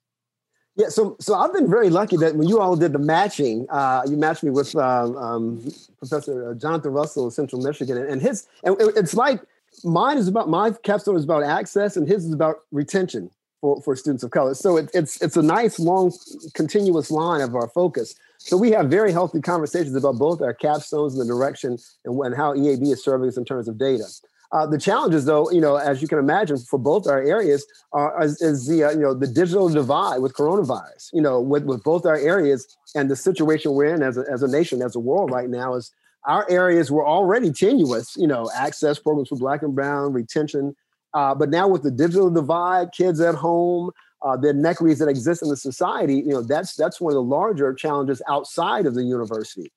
Yeah, 0.75 0.87
so 0.87 1.17
so 1.19 1.35
I've 1.35 1.53
been 1.53 1.69
very 1.69 1.89
lucky 1.89 2.15
that 2.17 2.35
when 2.35 2.47
you 2.47 2.59
all 2.59 2.77
did 2.77 2.93
the 2.93 2.99
matching, 2.99 3.67
uh, 3.69 4.03
you 4.07 4.15
matched 4.15 4.43
me 4.43 4.51
with 4.51 4.73
uh, 4.75 5.03
um, 5.17 5.61
Professor 5.97 6.55
Jonathan 6.55 6.93
Russell 6.93 7.27
of 7.27 7.33
Central 7.33 7.61
Michigan, 7.61 7.97
and 7.97 8.21
his 8.21 8.47
and 8.63 8.77
it's 8.79 9.13
like 9.13 9.41
mine 9.83 10.17
is 10.17 10.29
about 10.29 10.49
my 10.49 10.71
capstone 10.83 11.17
is 11.17 11.25
about 11.25 11.43
access, 11.43 11.97
and 11.97 12.07
his 12.07 12.25
is 12.25 12.33
about 12.33 12.61
retention 12.71 13.29
for, 13.59 13.81
for 13.81 13.97
students 13.97 14.23
of 14.23 14.31
color. 14.31 14.53
So 14.53 14.77
it, 14.77 14.89
it's 14.93 15.21
it's 15.21 15.35
a 15.35 15.41
nice 15.41 15.77
long 15.77 16.13
continuous 16.53 17.11
line 17.11 17.41
of 17.41 17.53
our 17.53 17.67
focus. 17.67 18.15
So 18.37 18.55
we 18.55 18.71
have 18.71 18.89
very 18.89 19.11
healthy 19.11 19.41
conversations 19.41 19.95
about 19.95 20.17
both 20.17 20.41
our 20.41 20.53
capstones 20.53 21.11
and 21.11 21.21
the 21.21 21.25
direction 21.25 21.77
and, 22.05 22.19
and 22.19 22.35
how 22.35 22.55
EAB 22.55 22.91
is 22.91 23.03
serving 23.03 23.27
us 23.27 23.37
in 23.37 23.45
terms 23.45 23.67
of 23.67 23.77
data. 23.77 24.05
Uh, 24.53 24.65
the 24.65 24.77
challenges, 24.77 25.25
though, 25.25 25.49
you 25.49 25.61
know, 25.61 25.77
as 25.77 26.01
you 26.01 26.07
can 26.07 26.19
imagine, 26.19 26.57
for 26.57 26.77
both 26.77 27.07
our 27.07 27.21
areas, 27.21 27.65
uh, 27.95 28.09
is, 28.19 28.41
is, 28.41 28.67
the 28.67 28.83
uh, 28.83 28.91
you 28.91 28.99
know 28.99 29.13
the 29.13 29.27
digital 29.27 29.69
divide 29.69 30.17
with 30.17 30.33
coronavirus. 30.33 31.09
You 31.13 31.21
know, 31.21 31.39
with 31.39 31.63
with 31.63 31.83
both 31.83 32.05
our 32.05 32.17
areas 32.17 32.77
and 32.93 33.09
the 33.09 33.15
situation 33.15 33.71
we're 33.71 33.93
in 33.93 34.03
as 34.03 34.17
a, 34.17 34.25
as 34.29 34.43
a 34.43 34.47
nation, 34.47 34.81
as 34.81 34.95
a 34.95 34.99
world 34.99 35.31
right 35.31 35.49
now, 35.49 35.75
is 35.75 35.91
our 36.25 36.45
areas 36.49 36.91
were 36.91 37.07
already 37.07 37.51
tenuous. 37.51 38.17
You 38.17 38.27
know, 38.27 38.49
access 38.53 38.99
programs 38.99 39.29
for 39.29 39.37
Black 39.37 39.63
and 39.63 39.73
Brown, 39.73 40.11
retention, 40.11 40.75
uh, 41.13 41.33
but 41.33 41.49
now 41.49 41.69
with 41.69 41.83
the 41.83 41.91
digital 41.91 42.29
divide, 42.29 42.91
kids 42.91 43.21
at 43.21 43.35
home, 43.35 43.91
uh, 44.21 44.35
the 44.35 44.49
inequities 44.49 44.99
that 44.99 45.07
exist 45.07 45.41
in 45.41 45.49
the 45.49 45.57
society, 45.57 46.15
you 46.15 46.29
know, 46.29 46.41
that's 46.41 46.75
that's 46.75 46.99
one 46.99 47.11
of 47.11 47.15
the 47.15 47.23
larger 47.23 47.73
challenges 47.73 48.21
outside 48.27 48.85
of 48.85 48.95
the 48.95 49.03
university. 49.03 49.71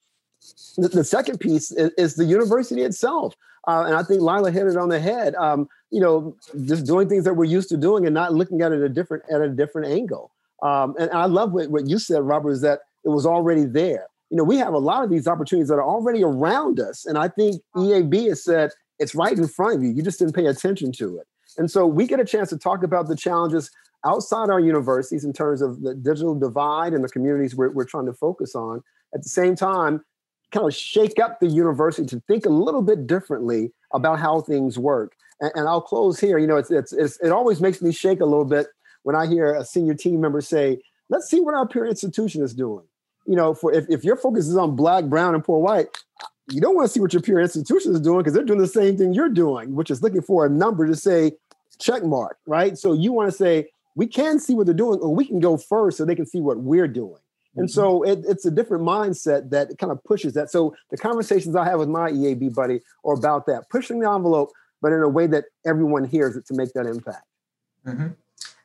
The, 0.76 0.88
the 0.88 1.04
second 1.04 1.38
piece 1.38 1.70
is, 1.72 1.90
is 1.96 2.16
the 2.16 2.24
university 2.24 2.82
itself. 2.82 3.34
Uh, 3.66 3.84
and 3.86 3.94
I 3.94 4.02
think 4.02 4.20
Lila 4.20 4.50
hit 4.50 4.66
it 4.66 4.76
on 4.76 4.88
the 4.88 5.00
head. 5.00 5.34
Um, 5.36 5.68
you 5.90 6.00
know, 6.00 6.36
just 6.64 6.86
doing 6.86 7.08
things 7.08 7.24
that 7.24 7.34
we're 7.34 7.44
used 7.44 7.68
to 7.70 7.76
doing 7.76 8.06
and 8.06 8.14
not 8.14 8.34
looking 8.34 8.62
at 8.62 8.72
it 8.72 8.82
a 8.82 8.88
different 8.88 9.24
at 9.30 9.40
a 9.40 9.48
different 9.48 9.88
angle. 9.88 10.32
Um, 10.62 10.94
and 10.98 11.10
I 11.10 11.26
love 11.26 11.52
what, 11.52 11.70
what 11.70 11.88
you 11.88 11.98
said, 11.98 12.22
Robert, 12.22 12.50
is 12.50 12.60
that 12.62 12.80
it 13.04 13.10
was 13.10 13.26
already 13.26 13.64
there. 13.64 14.06
You 14.30 14.38
know, 14.38 14.44
we 14.44 14.56
have 14.56 14.72
a 14.72 14.78
lot 14.78 15.04
of 15.04 15.10
these 15.10 15.28
opportunities 15.28 15.68
that 15.68 15.74
are 15.74 15.84
already 15.84 16.24
around 16.24 16.80
us. 16.80 17.04
And 17.04 17.18
I 17.18 17.28
think 17.28 17.62
EAB 17.76 18.28
has 18.28 18.42
said 18.42 18.70
it's 18.98 19.14
right 19.14 19.36
in 19.36 19.46
front 19.46 19.76
of 19.76 19.82
you. 19.82 19.90
You 19.90 20.02
just 20.02 20.18
didn't 20.18 20.34
pay 20.34 20.46
attention 20.46 20.92
to 20.92 21.18
it. 21.18 21.26
And 21.58 21.70
so 21.70 21.86
we 21.86 22.06
get 22.06 22.20
a 22.20 22.24
chance 22.24 22.48
to 22.50 22.58
talk 22.58 22.82
about 22.82 23.08
the 23.08 23.16
challenges 23.16 23.70
outside 24.04 24.50
our 24.50 24.60
universities 24.60 25.24
in 25.24 25.32
terms 25.32 25.62
of 25.62 25.82
the 25.82 25.94
digital 25.94 26.34
divide 26.34 26.92
and 26.92 27.04
the 27.04 27.08
communities 27.08 27.54
we're, 27.54 27.70
we're 27.70 27.84
trying 27.84 28.06
to 28.06 28.12
focus 28.12 28.54
on. 28.54 28.82
At 29.14 29.22
the 29.22 29.28
same 29.28 29.54
time, 29.54 30.04
kind 30.54 30.66
of 30.66 30.74
shake 30.74 31.18
up 31.18 31.40
the 31.40 31.48
university 31.48 32.06
to 32.06 32.20
think 32.28 32.46
a 32.46 32.50
little 32.50 32.82
bit 32.82 33.06
differently 33.06 33.72
about 33.92 34.18
how 34.18 34.40
things 34.40 34.78
work. 34.78 35.16
And, 35.40 35.50
and 35.54 35.68
I'll 35.68 35.80
close 35.80 36.20
here. 36.20 36.38
You 36.38 36.46
know, 36.46 36.56
it's, 36.56 36.70
it's, 36.70 36.92
it's, 36.92 37.18
it 37.20 37.30
always 37.30 37.60
makes 37.60 37.82
me 37.82 37.92
shake 37.92 38.20
a 38.20 38.24
little 38.24 38.44
bit 38.44 38.68
when 39.02 39.16
I 39.16 39.26
hear 39.26 39.54
a 39.54 39.64
senior 39.64 39.94
team 39.94 40.20
member 40.20 40.40
say, 40.40 40.80
let's 41.08 41.28
see 41.28 41.40
what 41.40 41.54
our 41.54 41.66
peer 41.66 41.86
institution 41.86 42.42
is 42.42 42.54
doing. 42.54 42.84
You 43.26 43.36
know, 43.36 43.54
for 43.54 43.72
if, 43.72 43.84
if 43.88 44.04
your 44.04 44.16
focus 44.16 44.48
is 44.48 44.56
on 44.56 44.76
black, 44.76 45.06
brown, 45.06 45.34
and 45.34 45.42
poor 45.42 45.58
white, 45.58 45.88
you 46.50 46.60
don't 46.60 46.74
want 46.74 46.86
to 46.86 46.92
see 46.92 47.00
what 47.00 47.12
your 47.12 47.22
peer 47.22 47.40
institution 47.40 47.92
is 47.92 48.00
doing 48.00 48.18
because 48.18 48.34
they're 48.34 48.44
doing 48.44 48.60
the 48.60 48.68
same 48.68 48.96
thing 48.96 49.12
you're 49.12 49.30
doing, 49.30 49.74
which 49.74 49.90
is 49.90 50.02
looking 50.02 50.22
for 50.22 50.46
a 50.46 50.50
number 50.50 50.86
to 50.86 50.94
say 50.94 51.32
check 51.78 52.04
mark, 52.04 52.38
right? 52.46 52.78
So 52.78 52.92
you 52.92 53.12
want 53.12 53.30
to 53.30 53.36
say, 53.36 53.68
we 53.96 54.06
can 54.06 54.38
see 54.38 54.54
what 54.54 54.66
they're 54.66 54.74
doing, 54.74 54.98
or 55.00 55.14
we 55.14 55.24
can 55.24 55.40
go 55.40 55.56
first 55.56 55.96
so 55.96 56.04
they 56.04 56.16
can 56.16 56.26
see 56.26 56.40
what 56.40 56.58
we're 56.58 56.88
doing. 56.88 57.18
And 57.56 57.68
mm-hmm. 57.68 57.72
so 57.72 58.02
it, 58.02 58.24
it's 58.26 58.44
a 58.44 58.50
different 58.50 58.84
mindset 58.84 59.50
that 59.50 59.78
kind 59.78 59.92
of 59.92 60.02
pushes 60.04 60.34
that. 60.34 60.50
So 60.50 60.74
the 60.90 60.96
conversations 60.96 61.54
I 61.56 61.64
have 61.66 61.78
with 61.78 61.88
my 61.88 62.10
EAB 62.10 62.54
buddy 62.54 62.80
are 63.04 63.14
about 63.14 63.46
that, 63.46 63.68
pushing 63.70 64.00
the 64.00 64.10
envelope, 64.10 64.50
but 64.82 64.92
in 64.92 65.00
a 65.00 65.08
way 65.08 65.26
that 65.28 65.44
everyone 65.64 66.04
hears 66.04 66.36
it 66.36 66.46
to 66.46 66.54
make 66.54 66.72
that 66.72 66.86
impact. 66.86 67.26
Mm-hmm. 67.86 68.08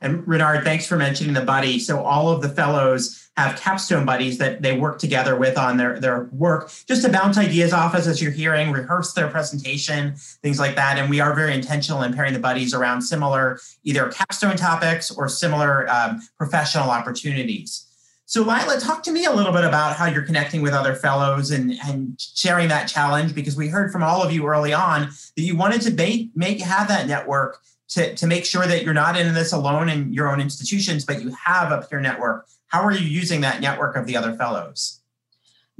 And 0.02 0.26
Renard, 0.28 0.64
thanks 0.64 0.88
for 0.88 0.96
mentioning 0.96 1.34
the 1.34 1.42
buddy. 1.42 1.78
So 1.78 2.02
all 2.02 2.30
of 2.30 2.42
the 2.42 2.48
fellows 2.48 3.30
have 3.36 3.60
capstone 3.60 4.06
buddies 4.06 4.38
that 4.38 4.62
they 4.62 4.78
work 4.78 4.98
together 4.98 5.36
with 5.36 5.58
on 5.58 5.76
their, 5.76 6.00
their 6.00 6.30
work, 6.32 6.72
just 6.88 7.04
to 7.04 7.12
bounce 7.12 7.38
ideas 7.38 7.74
off 7.74 7.96
us 7.96 8.08
as 8.08 8.22
you're 8.22 8.32
hearing, 8.32 8.72
rehearse 8.72 9.14
their 9.14 9.28
presentation, 9.28 10.16
things 10.42 10.58
like 10.58 10.76
that. 10.76 10.98
And 10.98 11.10
we 11.10 11.20
are 11.20 11.34
very 11.34 11.54
intentional 11.54 12.04
in 12.04 12.14
pairing 12.14 12.34
the 12.34 12.40
buddies 12.40 12.74
around 12.74 13.02
similar 13.02 13.60
either 13.84 14.10
capstone 14.10 14.56
topics 14.56 15.12
or 15.12 15.28
similar 15.28 15.90
um, 15.90 16.22
professional 16.38 16.90
opportunities. 16.90 17.86
So, 18.30 18.44
Lila, 18.44 18.80
talk 18.80 19.02
to 19.04 19.12
me 19.12 19.26
a 19.26 19.32
little 19.32 19.52
bit 19.52 19.64
about 19.64 19.96
how 19.96 20.06
you're 20.06 20.22
connecting 20.22 20.62
with 20.62 20.72
other 20.72 20.94
fellows 20.94 21.50
and, 21.50 21.74
and 21.86 22.14
sharing 22.20 22.68
that 22.68 22.88
challenge 22.88 23.34
because 23.34 23.56
we 23.56 23.70
heard 23.70 23.92
from 23.92 24.04
all 24.04 24.22
of 24.22 24.32
you 24.32 24.46
early 24.46 24.72
on 24.72 25.10
that 25.36 25.42
you 25.42 25.58
wanted 25.58 25.82
to 25.82 25.92
make, 25.92 26.30
make 26.36 26.62
have 26.62 26.88
that 26.90 27.08
network 27.08 27.60
to, 27.88 28.14
to 28.14 28.28
make 28.28 28.46
sure 28.46 28.68
that 28.68 28.84
you're 28.84 28.94
not 28.94 29.18
in 29.18 29.34
this 29.34 29.52
alone 29.52 29.90
in 29.90 30.14
your 30.14 30.32
own 30.32 30.40
institutions, 30.40 31.06
but 31.06 31.24
you 31.24 31.34
have 31.44 31.72
a 31.72 31.82
peer 31.82 32.00
network. 32.00 32.46
How 32.68 32.84
are 32.84 32.92
you 32.92 33.00
using 33.00 33.42
that 33.42 33.62
network 33.62 33.96
of 33.96 34.06
the 34.06 34.16
other 34.16 34.36
fellows? 34.36 35.00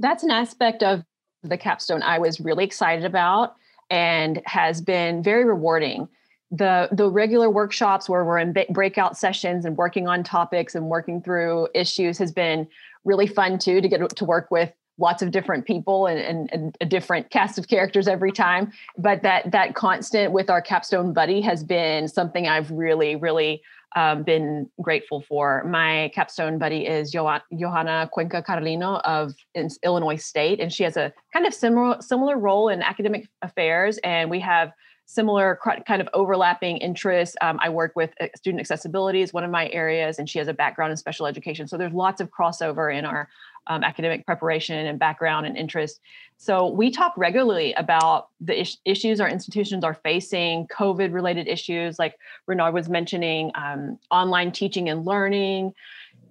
That's 0.00 0.24
an 0.24 0.32
aspect 0.32 0.82
of 0.82 1.04
the 1.44 1.56
capstone 1.56 2.02
I 2.02 2.18
was 2.18 2.40
really 2.40 2.64
excited 2.64 3.04
about 3.04 3.54
and 3.90 4.42
has 4.46 4.80
been 4.80 5.22
very 5.22 5.44
rewarding 5.44 6.08
the 6.50 6.88
the 6.90 7.08
regular 7.08 7.48
workshops 7.48 8.08
where 8.08 8.24
we're 8.24 8.38
in 8.38 8.54
breakout 8.70 9.16
sessions 9.16 9.64
and 9.64 9.76
working 9.76 10.08
on 10.08 10.24
topics 10.24 10.74
and 10.74 10.86
working 10.86 11.22
through 11.22 11.68
issues 11.74 12.18
has 12.18 12.32
been 12.32 12.66
really 13.04 13.26
fun 13.26 13.58
too 13.58 13.80
to 13.80 13.88
get 13.88 14.16
to 14.16 14.24
work 14.24 14.50
with 14.50 14.72
lots 14.98 15.22
of 15.22 15.30
different 15.30 15.64
people 15.64 16.06
and, 16.06 16.20
and, 16.20 16.52
and, 16.52 16.76
a 16.82 16.84
different 16.84 17.30
cast 17.30 17.58
of 17.58 17.68
characters 17.68 18.08
every 18.08 18.32
time 18.32 18.72
but 18.98 19.22
that 19.22 19.50
that 19.52 19.74
constant 19.74 20.32
with 20.32 20.50
our 20.50 20.60
capstone 20.60 21.12
buddy 21.12 21.40
has 21.40 21.62
been 21.62 22.08
something 22.08 22.48
i've 22.48 22.70
really 22.72 23.14
really 23.14 23.62
um, 23.96 24.22
been 24.22 24.70
grateful 24.80 25.20
for. 25.20 25.64
My 25.64 26.12
capstone 26.14 26.58
buddy 26.58 26.86
is 26.86 27.10
Johanna 27.10 28.08
Cuenca 28.12 28.40
Carlino 28.40 29.00
of 29.04 29.34
Illinois 29.82 30.16
State, 30.16 30.60
and 30.60 30.72
she 30.72 30.84
has 30.84 30.96
a 30.96 31.12
kind 31.32 31.46
of 31.46 31.52
similar 31.52 32.00
similar 32.00 32.38
role 32.38 32.68
in 32.68 32.82
academic 32.82 33.28
affairs, 33.42 33.98
and 34.04 34.30
we 34.30 34.38
have 34.40 34.72
similar 35.10 35.58
kind 35.88 36.00
of 36.00 36.08
overlapping 36.14 36.76
interests. 36.76 37.34
Um, 37.40 37.58
I 37.60 37.68
work 37.68 37.96
with 37.96 38.10
uh, 38.20 38.28
student 38.36 38.60
accessibility 38.60 39.22
is 39.22 39.32
one 39.32 39.42
of 39.42 39.50
my 39.50 39.68
areas, 39.70 40.20
and 40.20 40.30
she 40.30 40.38
has 40.38 40.46
a 40.46 40.54
background 40.54 40.92
in 40.92 40.96
special 40.96 41.26
education. 41.26 41.66
So 41.66 41.76
there's 41.76 41.92
lots 41.92 42.20
of 42.20 42.30
crossover 42.30 42.96
in 42.96 43.04
our 43.04 43.28
um, 43.66 43.82
academic 43.82 44.24
preparation 44.24 44.86
and 44.86 45.00
background 45.00 45.46
and 45.46 45.56
interest. 45.56 46.00
So 46.36 46.68
we 46.68 46.92
talk 46.92 47.12
regularly 47.16 47.72
about 47.74 48.28
the 48.40 48.60
is- 48.60 48.78
issues 48.84 49.20
our 49.20 49.28
institutions 49.28 49.82
are 49.82 49.94
facing, 49.94 50.68
COVID 50.68 51.12
related 51.12 51.48
issues 51.48 51.98
like 51.98 52.16
Renard 52.46 52.72
was 52.72 52.88
mentioning, 52.88 53.50
um, 53.56 53.98
online 54.12 54.52
teaching 54.52 54.88
and 54.88 55.04
learning, 55.04 55.74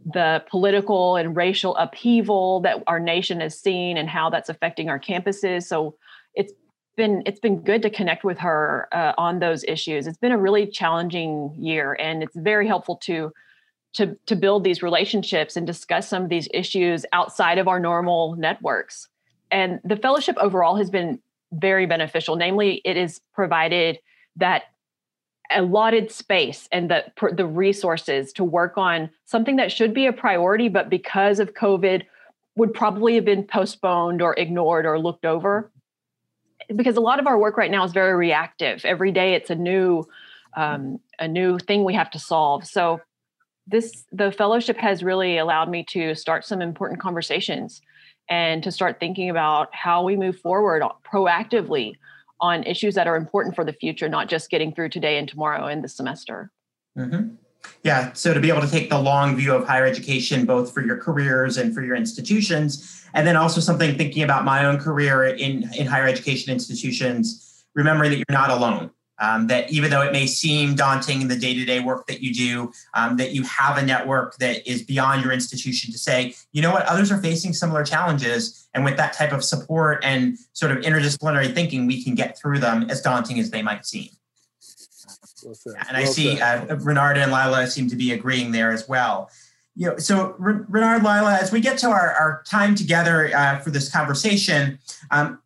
the 0.05 0.41
political 0.49 1.17
and 1.17 1.35
racial 1.35 1.75
upheaval 1.75 2.61
that 2.61 2.81
our 2.87 2.99
nation 2.99 3.41
has 3.41 3.59
seen 3.59 3.97
and 3.97 4.07
how 4.07 4.29
that's 4.29 4.47
affecting 4.47 4.87
our 4.87 4.99
campuses. 4.99 5.63
So 5.63 5.95
it's 6.33 6.53
been 6.99 7.23
it's 7.25 7.39
been 7.39 7.61
good 7.61 7.81
to 7.81 7.89
connect 7.89 8.23
with 8.23 8.37
her 8.39 8.89
uh, 8.91 9.13
on 9.17 9.39
those 9.39 9.63
issues. 9.63 10.05
It's 10.05 10.17
been 10.17 10.33
a 10.33 10.37
really 10.37 10.67
challenging 10.67 11.55
year, 11.57 11.93
and 11.93 12.21
it's 12.21 12.35
very 12.35 12.67
helpful 12.67 12.97
to 13.07 13.31
to 13.93 14.17
to 14.27 14.35
build 14.35 14.63
these 14.63 14.83
relationships 14.83 15.55
and 15.55 15.65
discuss 15.65 16.09
some 16.09 16.23
of 16.23 16.29
these 16.29 16.49
issues 16.53 17.05
outside 17.13 17.57
of 17.57 17.67
our 17.67 17.79
normal 17.79 18.35
networks. 18.35 19.07
And 19.49 19.79
the 19.83 19.95
fellowship 19.95 20.35
overall 20.39 20.75
has 20.75 20.89
been 20.91 21.19
very 21.53 21.85
beneficial. 21.85 22.35
Namely, 22.35 22.81
it 22.83 22.97
has 22.97 23.21
provided 23.33 23.97
that 24.35 24.63
allotted 25.49 26.11
space 26.11 26.67
and 26.71 26.91
the 26.91 27.05
the 27.31 27.47
resources 27.47 28.33
to 28.33 28.43
work 28.43 28.77
on 28.77 29.09
something 29.25 29.55
that 29.55 29.71
should 29.71 29.93
be 29.93 30.05
a 30.05 30.13
priority, 30.13 30.67
but 30.67 30.89
because 30.89 31.39
of 31.39 31.53
COVID, 31.53 32.03
would 32.57 32.73
probably 32.73 33.15
have 33.15 33.25
been 33.25 33.45
postponed 33.45 34.21
or 34.21 34.33
ignored 34.37 34.85
or 34.85 34.99
looked 34.99 35.25
over. 35.25 35.71
Because 36.75 36.97
a 36.97 37.01
lot 37.01 37.19
of 37.19 37.27
our 37.27 37.37
work 37.37 37.57
right 37.57 37.71
now 37.71 37.83
is 37.83 37.91
very 37.91 38.15
reactive. 38.15 38.85
Every 38.85 39.11
day, 39.11 39.33
it's 39.33 39.49
a 39.49 39.55
new 39.55 40.07
um, 40.55 40.99
a 41.19 41.27
new 41.27 41.59
thing 41.59 41.83
we 41.83 41.93
have 41.93 42.09
to 42.11 42.19
solve. 42.19 42.65
So 42.65 43.01
this 43.67 44.05
the 44.11 44.31
fellowship 44.31 44.77
has 44.77 45.03
really 45.03 45.37
allowed 45.37 45.69
me 45.69 45.85
to 45.89 46.15
start 46.15 46.45
some 46.45 46.61
important 46.61 46.99
conversations 46.99 47.81
and 48.29 48.63
to 48.63 48.71
start 48.71 48.99
thinking 48.99 49.29
about 49.29 49.73
how 49.73 50.03
we 50.03 50.15
move 50.15 50.39
forward 50.39 50.83
proactively 51.11 51.95
on 52.41 52.63
issues 52.63 52.95
that 52.95 53.07
are 53.07 53.15
important 53.15 53.55
for 53.55 53.65
the 53.65 53.73
future, 53.73 54.07
not 54.07 54.29
just 54.29 54.49
getting 54.49 54.73
through 54.73 54.89
today 54.89 55.17
and 55.17 55.27
tomorrow 55.27 55.67
in 55.67 55.81
the 55.81 55.89
semester. 55.89 56.51
Mm-hmm. 56.97 57.35
Yeah, 57.83 58.11
so 58.13 58.33
to 58.33 58.39
be 58.39 58.49
able 58.49 58.61
to 58.61 58.69
take 58.69 58.89
the 58.89 58.99
long 58.99 59.37
view 59.37 59.53
of 59.53 59.65
higher 59.65 59.85
education, 59.85 60.45
both 60.45 60.73
for 60.73 60.81
your 60.81 60.97
careers 60.97 61.57
and 61.57 61.73
for 61.73 61.81
your 61.81 61.95
institutions, 61.95 63.05
and 63.13 63.25
then 63.25 63.37
also 63.37 63.61
something 63.61 63.97
thinking 63.97 64.23
about 64.23 64.43
my 64.43 64.65
own 64.65 64.77
career 64.77 65.23
in, 65.23 65.69
in 65.73 65.87
higher 65.87 66.05
education 66.05 66.51
institutions, 66.51 67.65
remembering 67.75 68.11
that 68.11 68.17
you're 68.17 68.25
not 68.29 68.49
alone. 68.49 68.91
Um, 69.21 69.47
that 69.47 69.69
even 69.69 69.91
though 69.91 70.01
it 70.01 70.13
may 70.13 70.25
seem 70.25 70.75
daunting 70.75 71.21
in 71.21 71.27
the 71.27 71.35
day-to-day 71.35 71.81
work 71.81 72.07
that 72.07 72.21
you 72.21 72.33
do 72.33 72.71
um, 72.93 73.17
that 73.17 73.31
you 73.33 73.43
have 73.43 73.77
a 73.77 73.85
network 73.85 74.37
that 74.37 74.65
is 74.65 74.81
beyond 74.81 75.25
your 75.25 75.33
institution 75.33 75.91
to 75.91 75.97
say 75.97 76.33
you 76.53 76.61
know 76.61 76.71
what? 76.71 76.85
Others 76.85 77.11
are 77.11 77.21
facing 77.21 77.51
similar 77.51 77.83
challenges 77.83 78.69
and 78.73 78.85
with 78.85 78.95
that 78.95 79.11
type 79.11 79.33
of 79.33 79.43
support 79.43 79.99
and 80.05 80.37
sort 80.53 80.71
of 80.71 80.77
interdisciplinary 80.85 81.53
thinking 81.53 81.85
we 81.85 82.01
can 82.01 82.15
get 82.15 82.37
through 82.37 82.59
them 82.59 82.89
as 82.89 83.01
daunting 83.01 83.39
as 83.39 83.49
they 83.49 83.61
might 83.61 83.85
seem 83.85 84.07
well 85.45 85.55
and 85.87 85.97
i 85.97 86.03
see 86.03 86.39
uh, 86.39 86.75
renard 86.77 87.17
and 87.17 87.31
lila 87.31 87.67
seem 87.67 87.89
to 87.89 87.95
be 87.95 88.11
agreeing 88.11 88.51
there 88.51 88.71
as 88.71 88.87
well 88.87 89.29
you 89.79 89.87
know, 89.87 89.97
so 89.97 90.35
Renard, 90.37 91.03
Lila, 91.03 91.37
as 91.41 91.53
we 91.53 91.61
get 91.61 91.77
to 91.77 91.87
our, 91.87 92.11
our 92.11 92.43
time 92.45 92.75
together 92.75 93.31
uh, 93.33 93.59
for 93.59 93.69
this 93.69 93.89
conversation, 93.89 94.77
um, 95.09 95.39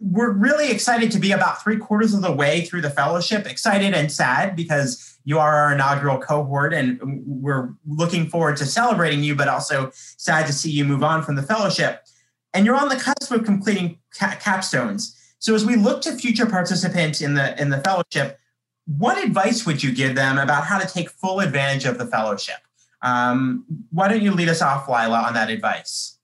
we're 0.00 0.32
really 0.32 0.72
excited 0.72 1.12
to 1.12 1.20
be 1.20 1.30
about 1.30 1.62
three 1.62 1.76
quarters 1.76 2.12
of 2.14 2.22
the 2.22 2.32
way 2.32 2.62
through 2.62 2.80
the 2.80 2.90
fellowship. 2.90 3.46
Excited 3.46 3.94
and 3.94 4.10
sad 4.10 4.56
because 4.56 5.18
you 5.24 5.38
are 5.38 5.54
our 5.54 5.72
inaugural 5.72 6.18
cohort, 6.18 6.74
and 6.74 7.00
we're 7.24 7.70
looking 7.86 8.28
forward 8.28 8.56
to 8.56 8.66
celebrating 8.66 9.22
you, 9.22 9.36
but 9.36 9.46
also 9.46 9.90
sad 9.94 10.46
to 10.46 10.52
see 10.52 10.70
you 10.72 10.84
move 10.84 11.04
on 11.04 11.22
from 11.22 11.36
the 11.36 11.42
fellowship. 11.42 12.04
And 12.52 12.66
you're 12.66 12.76
on 12.76 12.88
the 12.88 12.96
cusp 12.96 13.30
of 13.30 13.44
completing 13.44 13.98
ca- 14.18 14.36
capstones. 14.40 15.16
So, 15.38 15.54
as 15.54 15.64
we 15.64 15.76
look 15.76 16.02
to 16.02 16.12
future 16.12 16.46
participants 16.46 17.20
in 17.20 17.34
the 17.34 17.60
in 17.60 17.70
the 17.70 17.78
fellowship, 17.78 18.38
what 18.86 19.22
advice 19.22 19.64
would 19.66 19.82
you 19.82 19.92
give 19.92 20.14
them 20.14 20.38
about 20.38 20.64
how 20.64 20.78
to 20.78 20.86
take 20.86 21.10
full 21.10 21.40
advantage 21.40 21.84
of 21.84 21.98
the 21.98 22.06
fellowship? 22.06 22.56
Um, 23.02 23.64
why 23.90 24.08
don't 24.08 24.22
you 24.22 24.32
lead 24.32 24.48
us 24.48 24.62
off, 24.62 24.88
Lila, 24.88 25.22
on 25.22 25.34
that 25.34 25.50
advice? 25.50 26.18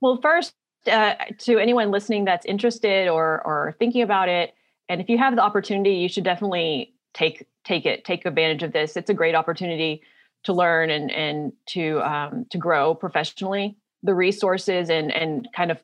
Well, 0.00 0.18
first, 0.20 0.54
uh, 0.90 1.14
to 1.38 1.58
anyone 1.58 1.90
listening 1.90 2.24
that's 2.24 2.46
interested 2.46 3.08
or 3.08 3.42
or 3.46 3.76
thinking 3.78 4.02
about 4.02 4.28
it, 4.28 4.54
and 4.88 5.00
if 5.00 5.08
you 5.08 5.18
have 5.18 5.36
the 5.36 5.42
opportunity, 5.42 5.94
you 5.94 6.08
should 6.08 6.24
definitely 6.24 6.94
take 7.14 7.46
take 7.64 7.86
it, 7.86 8.04
take 8.04 8.26
advantage 8.26 8.62
of 8.62 8.72
this. 8.72 8.96
It's 8.96 9.10
a 9.10 9.14
great 9.14 9.34
opportunity 9.34 10.02
to 10.44 10.52
learn 10.52 10.90
and 10.90 11.10
and 11.10 11.52
to 11.68 12.00
um, 12.00 12.46
to 12.50 12.58
grow 12.58 12.94
professionally. 12.94 13.76
The 14.02 14.14
resources 14.14 14.90
and 14.90 15.12
and 15.12 15.48
kind 15.54 15.70
of 15.70 15.82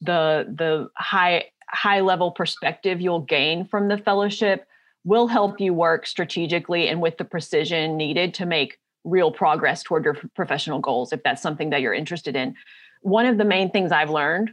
the 0.00 0.46
the 0.48 0.90
high 0.96 1.44
high 1.68 2.00
level 2.00 2.30
perspective 2.30 3.00
you'll 3.00 3.20
gain 3.20 3.66
from 3.66 3.88
the 3.88 3.98
fellowship 3.98 4.66
will 5.06 5.26
help 5.26 5.58
you 5.60 5.72
work 5.72 6.06
strategically 6.06 6.88
and 6.88 7.00
with 7.00 7.16
the 7.16 7.24
precision 7.24 7.96
needed 7.96 8.34
to 8.34 8.44
make 8.44 8.78
real 9.04 9.30
progress 9.30 9.82
toward 9.82 10.04
your 10.04 10.18
professional 10.34 10.80
goals 10.80 11.12
if 11.12 11.22
that's 11.22 11.40
something 11.40 11.70
that 11.70 11.80
you're 11.80 11.94
interested 11.94 12.36
in 12.36 12.54
one 13.06 13.26
of 13.26 13.38
the 13.38 13.44
main 13.44 13.70
things 13.70 13.92
I've 13.92 14.10
learned 14.10 14.50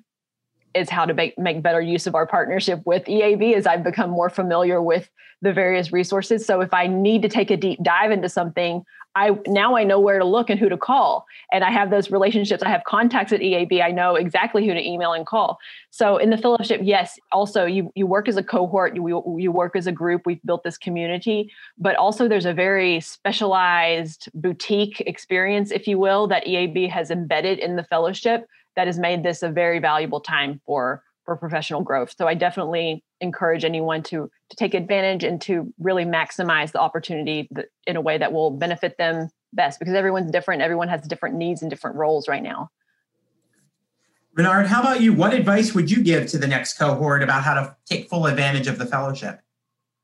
is 0.75 0.89
how 0.89 1.05
to 1.05 1.13
make, 1.13 1.37
make 1.39 1.63
better 1.63 1.81
use 1.81 2.05
of 2.05 2.13
our 2.13 2.27
partnership 2.27 2.81
with 2.85 3.03
EAB 3.05 3.55
as 3.55 3.65
I've 3.65 3.83
become 3.83 4.11
more 4.11 4.29
familiar 4.29 4.81
with 4.81 5.09
the 5.41 5.51
various 5.51 5.91
resources. 5.91 6.45
So 6.45 6.61
if 6.61 6.71
I 6.73 6.85
need 6.85 7.23
to 7.23 7.29
take 7.29 7.49
a 7.49 7.57
deep 7.57 7.81
dive 7.81 8.11
into 8.11 8.29
something, 8.29 8.83
I 9.15 9.37
now 9.47 9.75
I 9.75 9.83
know 9.83 9.99
where 9.99 10.17
to 10.17 10.25
look 10.25 10.49
and 10.49 10.59
who 10.59 10.69
to 10.69 10.77
call. 10.77 11.25
And 11.51 11.63
I 11.63 11.71
have 11.71 11.91
those 11.91 12.09
relationships. 12.09 12.63
I 12.63 12.69
have 12.69 12.83
contacts 12.85 13.31
at 13.31 13.41
EAB. 13.41 13.81
I 13.81 13.91
know 13.91 14.15
exactly 14.15 14.65
who 14.67 14.73
to 14.73 14.81
email 14.81 15.13
and 15.13 15.25
call. 15.25 15.59
So 15.91 16.17
in 16.17 16.29
the 16.29 16.37
fellowship, 16.37 16.81
yes, 16.83 17.19
also 17.31 17.65
you 17.65 17.91
you 17.95 18.07
work 18.07 18.27
as 18.27 18.37
a 18.37 18.43
cohort, 18.43 18.95
you 18.95 19.37
you 19.37 19.51
work 19.51 19.75
as 19.75 19.87
a 19.87 19.91
group. 19.91 20.23
We've 20.25 20.41
built 20.43 20.63
this 20.63 20.77
community, 20.77 21.51
but 21.77 21.95
also 21.95 22.27
there's 22.27 22.45
a 22.45 22.53
very 22.53 22.99
specialized 22.99 24.29
boutique 24.33 25.01
experience, 25.01 25.71
if 25.71 25.87
you 25.87 25.99
will, 25.99 26.27
that 26.27 26.45
EAB 26.45 26.89
has 26.89 27.11
embedded 27.11 27.59
in 27.59 27.75
the 27.75 27.83
fellowship 27.83 28.47
that 28.75 28.87
has 28.87 28.97
made 28.97 29.23
this 29.23 29.43
a 29.43 29.49
very 29.49 29.79
valuable 29.79 30.19
time 30.19 30.59
for 30.65 31.03
for 31.25 31.37
professional 31.37 31.81
growth. 31.81 32.13
So 32.17 32.27
I 32.27 32.33
definitely 32.33 33.03
encourage 33.23 33.65
anyone 33.65 34.03
to 34.03 34.29
to 34.49 34.55
take 34.55 34.73
advantage 34.75 35.23
and 35.23 35.41
to 35.41 35.73
really 35.79 36.05
maximize 36.05 36.71
the 36.71 36.79
opportunity 36.79 37.49
in 37.87 37.95
a 37.95 38.01
way 38.01 38.17
that 38.17 38.31
will 38.31 38.51
benefit 38.51 38.97
them 38.97 39.29
best 39.53 39.79
because 39.79 39.95
everyone's 39.95 40.29
different. 40.29 40.61
Everyone 40.61 40.89
has 40.89 41.01
different 41.07 41.35
needs 41.35 41.61
and 41.61 41.71
different 41.71 41.95
roles 41.95 42.27
right 42.27 42.43
now. 42.43 42.69
Renard, 44.35 44.65
how 44.65 44.81
about 44.81 45.01
you? 45.01 45.13
What 45.13 45.33
advice 45.33 45.73
would 45.73 45.91
you 45.91 46.03
give 46.03 46.27
to 46.27 46.37
the 46.37 46.47
next 46.47 46.77
cohort 46.77 47.21
about 47.21 47.43
how 47.43 47.53
to 47.53 47.75
take 47.85 48.09
full 48.09 48.25
advantage 48.25 48.67
of 48.67 48.79
the 48.79 48.85
fellowship? 48.85 49.39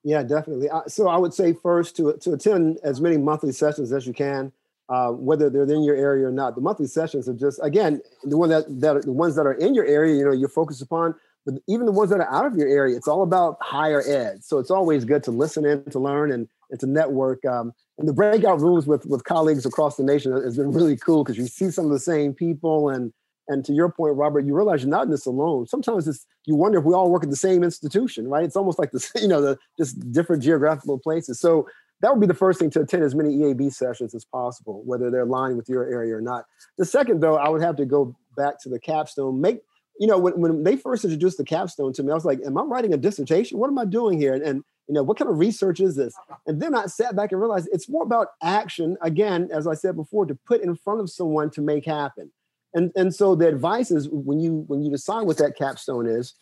Yeah, 0.04 0.24
definitely. 0.24 0.70
So 0.88 1.08
I 1.08 1.18
would 1.18 1.34
say 1.34 1.54
first 1.54 1.96
to 1.98 2.14
to 2.14 2.34
attend 2.34 2.80
as 2.84 3.02
many 3.02 3.18
monthly 3.18 3.52
sessions 3.52 3.92
as 3.92 4.08
you 4.08 4.14
can, 4.14 4.52
uh, 4.88 5.10
whether 5.12 5.50
they're 5.50 5.64
in 5.64 5.84
your 5.84 5.96
area 5.96 6.28
or 6.28 6.32
not. 6.32 6.56
The 6.56 6.62
monthly 6.62 6.88
sessions 6.88 7.28
are 7.28 7.34
just 7.34 7.60
again 7.62 8.02
the 8.24 8.38
one 8.38 8.50
that 8.50 8.66
that 8.80 9.04
the 9.04 9.12
ones 9.12 9.36
that 9.36 9.46
are 9.46 9.54
in 9.54 9.74
your 9.74 9.86
area. 9.86 10.16
You 10.16 10.26
know, 10.26 10.32
you're 10.32 10.48
focused 10.48 10.82
upon. 10.82 11.16
But 11.50 11.62
even 11.68 11.86
the 11.86 11.92
ones 11.92 12.12
that 12.12 12.20
are 12.20 12.32
out 12.32 12.46
of 12.46 12.56
your 12.56 12.68
area, 12.68 12.96
it's 12.96 13.08
all 13.08 13.24
about 13.24 13.58
higher 13.60 14.04
ed. 14.06 14.44
So 14.44 14.60
it's 14.60 14.70
always 14.70 15.04
good 15.04 15.24
to 15.24 15.32
listen 15.32 15.66
in, 15.66 15.84
to 15.86 16.00
learn, 16.00 16.32
and, 16.32 16.48
and 16.70 16.80
to 16.80 16.86
network. 16.86 17.44
Um, 17.46 17.74
and 17.98 18.08
the 18.08 18.14
breakout 18.14 18.62
rooms 18.62 18.86
with 18.86 19.06
with 19.06 19.24
colleagues 19.24 19.66
across 19.66 19.98
the 19.98 20.04
nation 20.04 20.32
has 20.32 20.58
been 20.58 20.72
really 20.72 20.96
cool 20.96 21.24
because 21.24 21.38
you 21.38 21.48
see 21.48 21.72
some 21.72 21.86
of 21.86 21.92
the 21.92 22.00
same 22.00 22.34
people 22.34 22.90
and 22.90 23.12
and 23.48 23.66
to 23.66 23.74
your 23.74 23.92
point, 23.92 24.16
Robert, 24.16 24.46
you 24.46 24.56
realize 24.56 24.84
you're 24.84 24.92
not 24.92 25.06
in 25.06 25.10
this 25.12 25.26
alone. 25.26 25.66
Sometimes 25.66 26.08
it's 26.08 26.28
you 26.46 26.56
wonder 26.56 26.78
if 26.78 26.86
we 26.86 26.94
all 26.94 27.10
work 27.10 27.24
at 27.24 27.32
the 27.32 27.36
same 27.36 27.64
institution, 27.64 28.28
right? 28.28 28.44
It's 28.44 28.56
almost 28.56 28.78
like 28.78 28.92
this, 28.92 29.12
you 29.22 29.28
know, 29.28 29.42
the 29.42 29.58
just 29.78 30.12
different 30.12 30.44
geographical 30.44 31.00
places. 31.00 31.40
So 31.40 31.68
that 32.02 32.12
would 32.12 32.22
be 32.22 32.28
the 32.28 32.34
first 32.34 32.60
thing 32.60 32.70
to 32.72 32.82
attend 32.82 33.04
as 33.04 33.16
many 33.16 33.36
EAB 33.36 33.74
sessions 33.74 34.14
as 34.16 34.24
possible, 34.24 34.84
whether 34.86 35.12
they're 35.12 35.22
aligned 35.22 35.58
with 35.58 35.68
your 35.68 35.84
area 35.92 36.16
or 36.16 36.22
not. 36.22 36.46
The 36.78 36.86
second, 36.86 37.22
though, 37.22 37.36
I 37.36 37.50
would 37.50 37.62
have 37.62 37.76
to 37.78 37.86
go 37.86 38.16
back 38.38 38.62
to 38.62 38.70
the 38.70 38.80
capstone. 38.80 39.42
Make 39.42 39.62
you 40.00 40.08
know 40.08 40.18
when, 40.18 40.40
when 40.40 40.64
they 40.64 40.76
first 40.76 41.04
introduced 41.04 41.38
the 41.38 41.44
capstone 41.44 41.94
to 41.94 42.04
me, 42.04 42.12
I 42.12 42.16
was 42.16 42.26
like, 42.26 42.40
"Am 42.46 42.58
I 42.58 42.62
writing 42.62 42.94
a 42.94 42.98
dissertation? 42.98 43.60
What 43.60 43.68
am 43.68 43.78
I 43.78 43.86
doing 43.86 44.20
here?" 44.20 44.34
And, 44.34 44.44
and 44.44 44.64
you 44.88 44.96
know, 44.96 45.04
what 45.04 45.18
kind 45.18 45.30
of 45.30 45.38
research 45.38 45.80
is 45.80 45.96
this? 45.96 46.16
And 46.48 46.60
then 46.62 46.74
I 46.74 46.88
sat 46.88 47.16
back 47.16 47.32
and 47.32 47.40
realized 47.40 47.70
it's 47.72 47.88
more 47.88 48.04
about 48.04 48.30
action. 48.42 48.98
Again, 49.02 49.50
as 49.54 49.68
I 49.68 49.76
said 49.76 49.96
before, 49.96 50.26
to 50.26 50.36
put 50.48 50.62
in 50.62 50.76
front 50.76 51.00
of 51.00 51.10
someone 51.12 51.52
to 51.52 51.62
make 51.62 51.86
happen. 51.86 52.32
And 52.74 52.92
and 52.96 53.14
so 53.14 53.36
the 53.36 53.48
advice 53.48 53.92
is 53.92 54.10
when 54.10 54.40
you 54.40 54.64
when 54.68 54.82
you 54.82 54.90
decide 54.90 55.28
what 55.28 55.38
that 55.38 55.58
capstone 55.58 56.08
is, 56.08 56.34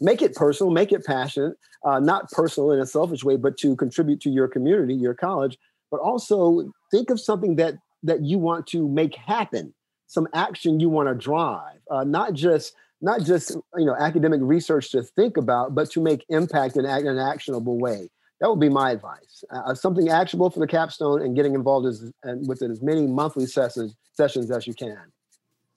make 0.00 0.20
it 0.20 0.34
personal, 0.34 0.72
make 0.72 0.92
it 0.92 1.04
passionate, 1.04 1.56
uh, 1.84 2.00
not 2.00 2.30
personal 2.30 2.72
in 2.72 2.80
a 2.80 2.86
selfish 2.86 3.24
way, 3.24 3.36
but 3.36 3.56
to 3.58 3.76
contribute 3.76 4.20
to 4.22 4.30
your 4.30 4.48
community, 4.48 4.94
your 4.94 5.14
college. 5.14 5.58
but 5.90 6.00
also 6.00 6.72
think 6.90 7.10
of 7.10 7.20
something 7.20 7.56
that 7.56 7.74
that 8.02 8.22
you 8.22 8.38
want 8.38 8.66
to 8.66 8.88
make 8.88 9.14
happen, 9.14 9.72
some 10.12 10.28
action 10.34 10.78
you 10.78 10.90
want 10.90 11.08
to 11.08 11.14
drive, 11.14 11.78
uh, 11.90 12.04
not 12.04 12.34
just 12.34 12.74
not 13.00 13.22
just 13.22 13.56
you 13.76 13.86
know 13.86 13.96
academic 13.98 14.40
research 14.42 14.90
to 14.90 15.02
think 15.02 15.38
about, 15.38 15.74
but 15.74 15.90
to 15.90 16.02
make 16.02 16.26
impact 16.28 16.76
in, 16.76 16.84
an 16.84 17.18
actionable 17.18 17.78
way. 17.78 18.10
That 18.40 18.50
would 18.50 18.60
be 18.60 18.68
my 18.68 18.90
advice. 18.90 19.42
Uh, 19.50 19.74
something 19.74 20.10
actionable 20.10 20.50
for 20.50 20.60
the 20.60 20.66
capstone 20.66 21.22
and 21.22 21.34
getting 21.34 21.54
involved 21.54 21.86
as, 21.86 22.12
and 22.24 22.46
with 22.46 22.60
as 22.60 22.82
many 22.82 23.06
monthly 23.06 23.46
sessions 23.46 23.96
sessions 24.12 24.50
as 24.50 24.66
you 24.66 24.74
can. 24.74 25.00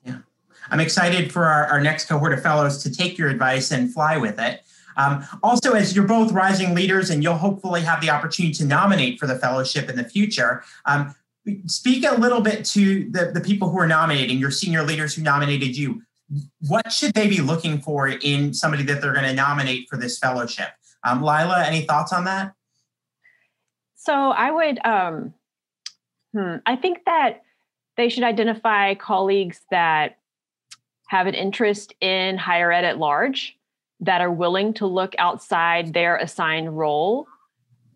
Yeah, 0.03 0.17
I'm 0.69 0.81
excited 0.81 1.31
for 1.31 1.45
our, 1.45 1.67
our 1.67 1.79
next 1.79 2.09
cohort 2.09 2.33
of 2.33 2.43
fellows 2.43 2.83
to 2.83 2.91
take 2.91 3.17
your 3.17 3.29
advice 3.29 3.71
and 3.71 3.93
fly 3.93 4.17
with 4.17 4.37
it. 4.37 4.63
Um, 4.97 5.25
also, 5.43 5.73
as 5.73 5.95
you're 5.95 6.07
both 6.07 6.33
rising 6.33 6.75
leaders 6.75 7.09
and 7.09 7.23
you'll 7.23 7.35
hopefully 7.35 7.81
have 7.81 8.01
the 8.01 8.09
opportunity 8.09 8.53
to 8.55 8.65
nominate 8.65 9.17
for 9.17 9.27
the 9.27 9.35
fellowship 9.37 9.89
in 9.89 9.95
the 9.95 10.03
future, 10.03 10.63
um, 10.85 11.15
speak 11.67 12.05
a 12.05 12.15
little 12.15 12.41
bit 12.41 12.65
to 12.65 13.09
the, 13.11 13.31
the 13.33 13.41
people 13.41 13.69
who 13.69 13.79
are 13.79 13.87
nominating, 13.87 14.37
your 14.37 14.51
senior 14.51 14.83
leaders 14.83 15.15
who 15.15 15.21
nominated 15.21 15.77
you. 15.77 16.01
What 16.67 16.91
should 16.91 17.13
they 17.13 17.27
be 17.27 17.39
looking 17.41 17.79
for 17.79 18.07
in 18.07 18.53
somebody 18.53 18.83
that 18.83 19.01
they're 19.01 19.13
going 19.13 19.25
to 19.25 19.33
nominate 19.33 19.87
for 19.89 19.97
this 19.97 20.17
fellowship? 20.17 20.69
Um, 21.03 21.21
Lila, 21.21 21.63
any 21.65 21.81
thoughts 21.81 22.11
on 22.11 22.25
that? 22.25 22.53
So 23.95 24.13
I 24.13 24.51
would, 24.51 24.79
um, 24.85 25.33
hmm, 26.33 26.55
I 26.65 26.75
think 26.75 27.05
that 27.05 27.43
they 27.95 28.09
should 28.09 28.23
identify 28.23 28.95
colleagues 28.95 29.61
that 29.71 30.17
have 31.07 31.27
an 31.27 31.35
interest 31.35 31.93
in 32.01 32.37
higher 32.37 32.71
ed 32.71 32.83
at 32.83 32.97
large 32.97 33.57
that 33.99 34.21
are 34.21 34.31
willing 34.31 34.73
to 34.75 34.87
look 34.87 35.13
outside 35.19 35.93
their 35.93 36.17
assigned 36.17 36.77
role 36.77 37.27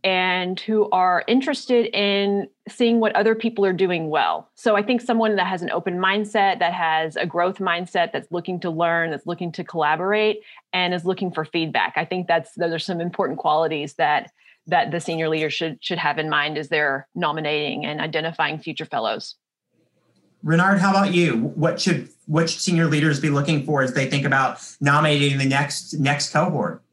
and 0.04 0.60
who 0.62 0.90
are 0.92 1.24
interested 1.28 1.88
in 1.94 2.48
seeing 2.70 3.00
what 3.00 3.16
other 3.16 3.36
people 3.36 3.66
are 3.66 3.74
doing 3.74 4.10
well. 4.10 4.50
So 4.56 4.76
I 4.76 4.82
think 4.82 5.02
someone 5.02 5.36
that 5.36 5.48
has 5.48 5.62
an 5.62 5.72
open 5.72 5.98
mindset, 5.98 6.60
that 6.60 6.74
has 6.74 7.16
a 7.16 7.26
growth 7.26 7.58
mindset, 7.58 8.12
that's 8.14 8.32
looking 8.32 8.60
to 8.62 8.70
learn, 8.70 9.12
that's 9.12 9.28
looking 9.28 9.52
to 9.54 9.64
collaborate, 9.64 10.42
and 10.72 10.94
is 10.94 11.06
looking 11.06 11.32
for 11.32 11.44
feedback. 11.44 11.94
I 11.98 12.06
think 12.06 12.28
that's 12.28 12.54
those 12.54 12.74
are 12.74 12.80
some 12.80 13.02
important 13.02 13.40
qualities 13.40 13.96
that 13.96 14.32
that 14.68 14.92
the 14.92 15.00
senior 15.00 15.30
leader 15.30 15.50
should 15.50 15.84
should 15.84 15.98
have 15.98 16.18
in 16.18 16.30
mind 16.30 16.58
as 16.58 16.70
they're 16.70 17.08
nominating 17.16 17.86
and 17.86 18.00
identifying 18.00 18.60
future 18.60 18.86
fellows. 18.86 19.36
Renard, 20.44 20.80
how 20.80 20.92
about 20.92 21.14
you? 21.14 21.36
What 21.56 21.82
should 21.82 22.10
which 22.28 22.58
senior 22.60 22.86
leaders 22.86 23.20
be 23.20 23.30
looking 23.30 23.66
for 23.66 23.82
as 23.82 23.94
they 23.94 24.06
think 24.06 24.26
about 24.26 24.62
nominating 24.80 25.38
the 25.38 25.46
next 25.46 25.94
next 25.96 26.32
cohort? 26.32 26.84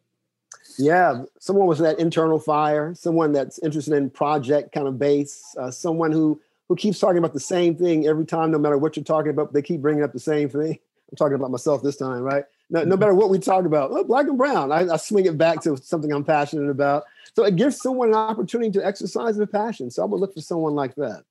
Yeah, 0.78 1.24
someone 1.38 1.66
with 1.66 1.78
that 1.78 1.98
internal 1.98 2.38
fire, 2.38 2.94
someone 2.94 3.32
that's 3.32 3.58
interested 3.60 3.94
in 3.94 4.10
project 4.10 4.72
kind 4.72 4.86
of 4.86 4.98
base, 4.98 5.54
uh, 5.58 5.70
someone 5.70 6.12
who 6.12 6.40
who 6.68 6.76
keeps 6.76 6.98
talking 6.98 7.18
about 7.18 7.32
the 7.32 7.40
same 7.40 7.76
thing 7.76 8.06
every 8.06 8.26
time, 8.26 8.50
no 8.50 8.58
matter 8.58 8.76
what 8.76 8.96
you're 8.96 9.04
talking 9.04 9.30
about. 9.30 9.52
They 9.52 9.62
keep 9.62 9.80
bringing 9.80 10.02
up 10.02 10.12
the 10.12 10.20
same 10.20 10.48
thing. 10.48 10.78
I'm 11.10 11.16
talking 11.16 11.34
about 11.34 11.52
myself 11.52 11.82
this 11.82 11.96
time, 11.96 12.22
right? 12.22 12.44
No, 12.68 12.82
no 12.82 12.96
matter 12.96 13.14
what 13.14 13.30
we 13.30 13.38
talk 13.38 13.64
about, 13.64 13.92
oh, 13.92 14.02
black 14.02 14.26
and 14.26 14.36
brown, 14.36 14.72
I, 14.72 14.88
I 14.88 14.96
swing 14.96 15.26
it 15.26 15.38
back 15.38 15.62
to 15.62 15.76
something 15.76 16.12
I'm 16.12 16.24
passionate 16.24 16.68
about. 16.68 17.04
So 17.34 17.44
it 17.44 17.54
gives 17.54 17.80
someone 17.80 18.08
an 18.08 18.14
opportunity 18.14 18.72
to 18.72 18.84
exercise 18.84 19.36
their 19.36 19.46
passion. 19.46 19.88
So 19.90 20.02
I 20.02 20.06
would 20.06 20.20
look 20.20 20.34
for 20.34 20.40
someone 20.40 20.74
like 20.74 20.96
that. 20.96 21.22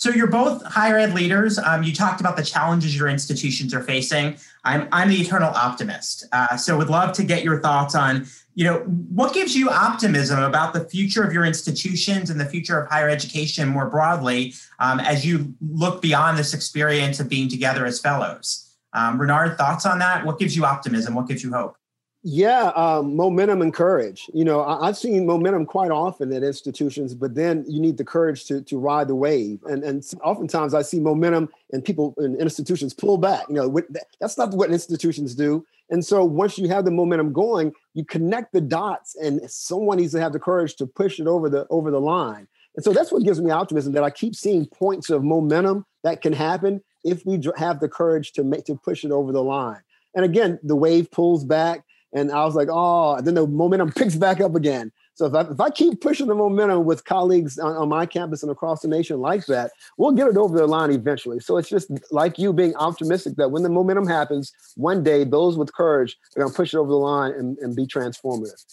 So 0.00 0.08
you're 0.08 0.28
both 0.28 0.64
higher 0.64 0.96
ed 0.96 1.12
leaders. 1.12 1.58
Um, 1.58 1.82
you 1.82 1.94
talked 1.94 2.22
about 2.22 2.34
the 2.38 2.42
challenges 2.42 2.96
your 2.96 3.08
institutions 3.08 3.74
are 3.74 3.82
facing. 3.82 4.38
I'm 4.64 4.88
I'm 4.92 5.10
the 5.10 5.20
eternal 5.20 5.50
optimist. 5.50 6.24
Uh, 6.32 6.56
so 6.56 6.78
would 6.78 6.88
love 6.88 7.12
to 7.16 7.22
get 7.22 7.44
your 7.44 7.60
thoughts 7.60 7.94
on 7.94 8.26
you 8.54 8.64
know 8.64 8.78
what 8.78 9.34
gives 9.34 9.54
you 9.54 9.68
optimism 9.68 10.42
about 10.42 10.72
the 10.72 10.88
future 10.88 11.22
of 11.22 11.34
your 11.34 11.44
institutions 11.44 12.30
and 12.30 12.40
the 12.40 12.46
future 12.46 12.80
of 12.80 12.88
higher 12.88 13.10
education 13.10 13.68
more 13.68 13.90
broadly 13.90 14.54
um, 14.78 15.00
as 15.00 15.26
you 15.26 15.54
look 15.60 16.00
beyond 16.00 16.38
this 16.38 16.54
experience 16.54 17.20
of 17.20 17.28
being 17.28 17.50
together 17.50 17.84
as 17.84 18.00
fellows. 18.00 18.74
Um, 18.94 19.20
Renard, 19.20 19.58
thoughts 19.58 19.84
on 19.84 19.98
that? 19.98 20.24
What 20.24 20.38
gives 20.38 20.56
you 20.56 20.64
optimism? 20.64 21.14
What 21.14 21.28
gives 21.28 21.44
you 21.44 21.52
hope? 21.52 21.76
Yeah, 22.22 22.66
um, 22.76 23.16
momentum 23.16 23.62
and 23.62 23.72
courage. 23.72 24.30
You 24.34 24.44
know, 24.44 24.62
I, 24.62 24.86
have 24.86 24.98
seen 24.98 25.24
momentum 25.24 25.64
quite 25.64 25.90
often 25.90 26.30
at 26.34 26.42
institutions, 26.42 27.14
but 27.14 27.34
then 27.34 27.64
you 27.66 27.80
need 27.80 27.96
the 27.96 28.04
courage 28.04 28.44
to 28.46 28.60
to 28.60 28.78
ride 28.78 29.08
the 29.08 29.14
wave. 29.14 29.60
And 29.64 29.82
and 29.82 30.04
oftentimes 30.22 30.74
I 30.74 30.82
see 30.82 31.00
momentum 31.00 31.48
and 31.72 31.82
people 31.82 32.14
in 32.18 32.36
institutions 32.36 32.92
pull 32.92 33.16
back. 33.16 33.46
You 33.48 33.54
know, 33.54 33.80
that's 34.20 34.36
not 34.36 34.50
what 34.50 34.70
institutions 34.70 35.34
do. 35.34 35.64
And 35.88 36.04
so 36.04 36.22
once 36.22 36.58
you 36.58 36.68
have 36.68 36.84
the 36.84 36.90
momentum 36.90 37.32
going, 37.32 37.72
you 37.94 38.04
connect 38.04 38.52
the 38.52 38.60
dots, 38.60 39.16
and 39.16 39.40
someone 39.50 39.96
needs 39.96 40.12
to 40.12 40.20
have 40.20 40.34
the 40.34 40.38
courage 40.38 40.76
to 40.76 40.86
push 40.86 41.20
it 41.20 41.26
over 41.26 41.48
the 41.48 41.66
over 41.70 41.90
the 41.90 42.02
line. 42.02 42.46
And 42.76 42.84
so 42.84 42.92
that's 42.92 43.10
what 43.10 43.24
gives 43.24 43.40
me 43.40 43.50
optimism 43.50 43.94
that 43.94 44.04
I 44.04 44.10
keep 44.10 44.34
seeing 44.34 44.66
points 44.66 45.08
of 45.08 45.24
momentum 45.24 45.86
that 46.04 46.20
can 46.20 46.34
happen 46.34 46.82
if 47.02 47.24
we 47.24 47.40
have 47.56 47.80
the 47.80 47.88
courage 47.88 48.32
to 48.32 48.44
make 48.44 48.66
to 48.66 48.74
push 48.74 49.04
it 49.04 49.10
over 49.10 49.32
the 49.32 49.42
line. 49.42 49.80
And 50.14 50.24
again, 50.24 50.58
the 50.62 50.76
wave 50.76 51.10
pulls 51.10 51.44
back 51.44 51.84
and 52.12 52.32
I 52.32 52.44
was 52.44 52.54
like, 52.54 52.68
oh, 52.70 53.20
then 53.20 53.34
the 53.34 53.46
momentum 53.46 53.92
picks 53.96 54.16
back 54.16 54.40
up 54.40 54.54
again. 54.54 54.92
So 55.14 55.26
if 55.26 55.34
I, 55.34 55.40
if 55.42 55.60
I 55.60 55.70
keep 55.70 56.00
pushing 56.00 56.28
the 56.28 56.34
momentum 56.34 56.84
with 56.84 57.04
colleagues 57.04 57.58
on, 57.58 57.76
on, 57.76 57.88
my 57.90 58.06
campus 58.06 58.42
and 58.42 58.50
across 58.50 58.80
the 58.80 58.88
nation 58.88 59.20
like 59.20 59.44
that, 59.46 59.70
we'll 59.98 60.12
get 60.12 60.28
it 60.28 60.36
over 60.36 60.56
the 60.56 60.66
line 60.66 60.90
eventually. 60.90 61.40
So 61.40 61.58
it's 61.58 61.68
just 61.68 61.90
like 62.10 62.38
you 62.38 62.52
being 62.52 62.74
optimistic 62.76 63.36
that 63.36 63.50
when 63.50 63.62
the 63.62 63.68
momentum 63.68 64.06
happens, 64.06 64.52
one 64.76 65.02
day 65.02 65.24
those 65.24 65.58
with 65.58 65.74
courage 65.74 66.16
are 66.36 66.40
going 66.40 66.50
to 66.50 66.56
push 66.56 66.72
it 66.72 66.78
over 66.78 66.88
the 66.88 66.96
line 66.96 67.32
and, 67.32 67.58
and 67.58 67.76
be 67.76 67.86
transformative. 67.86 68.64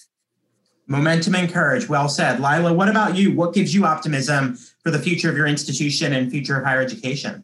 Momentum 0.90 1.36
and 1.36 1.52
courage. 1.52 1.90
Well 1.90 2.08
said. 2.08 2.40
Lila, 2.40 2.74
what 2.74 2.88
about 2.88 3.18
you? 3.18 3.36
What 3.36 3.54
gives 3.54 3.76
you 3.76 3.86
optimism 3.86 4.58
for 4.84 4.90
the 4.90 5.00
future 5.00 5.30
of 5.30 5.36
your 5.36 5.48
institution 5.48 6.14
and 6.14 6.32
future 6.32 6.58
of 6.58 6.64
higher 6.64 6.80
education? 6.80 7.44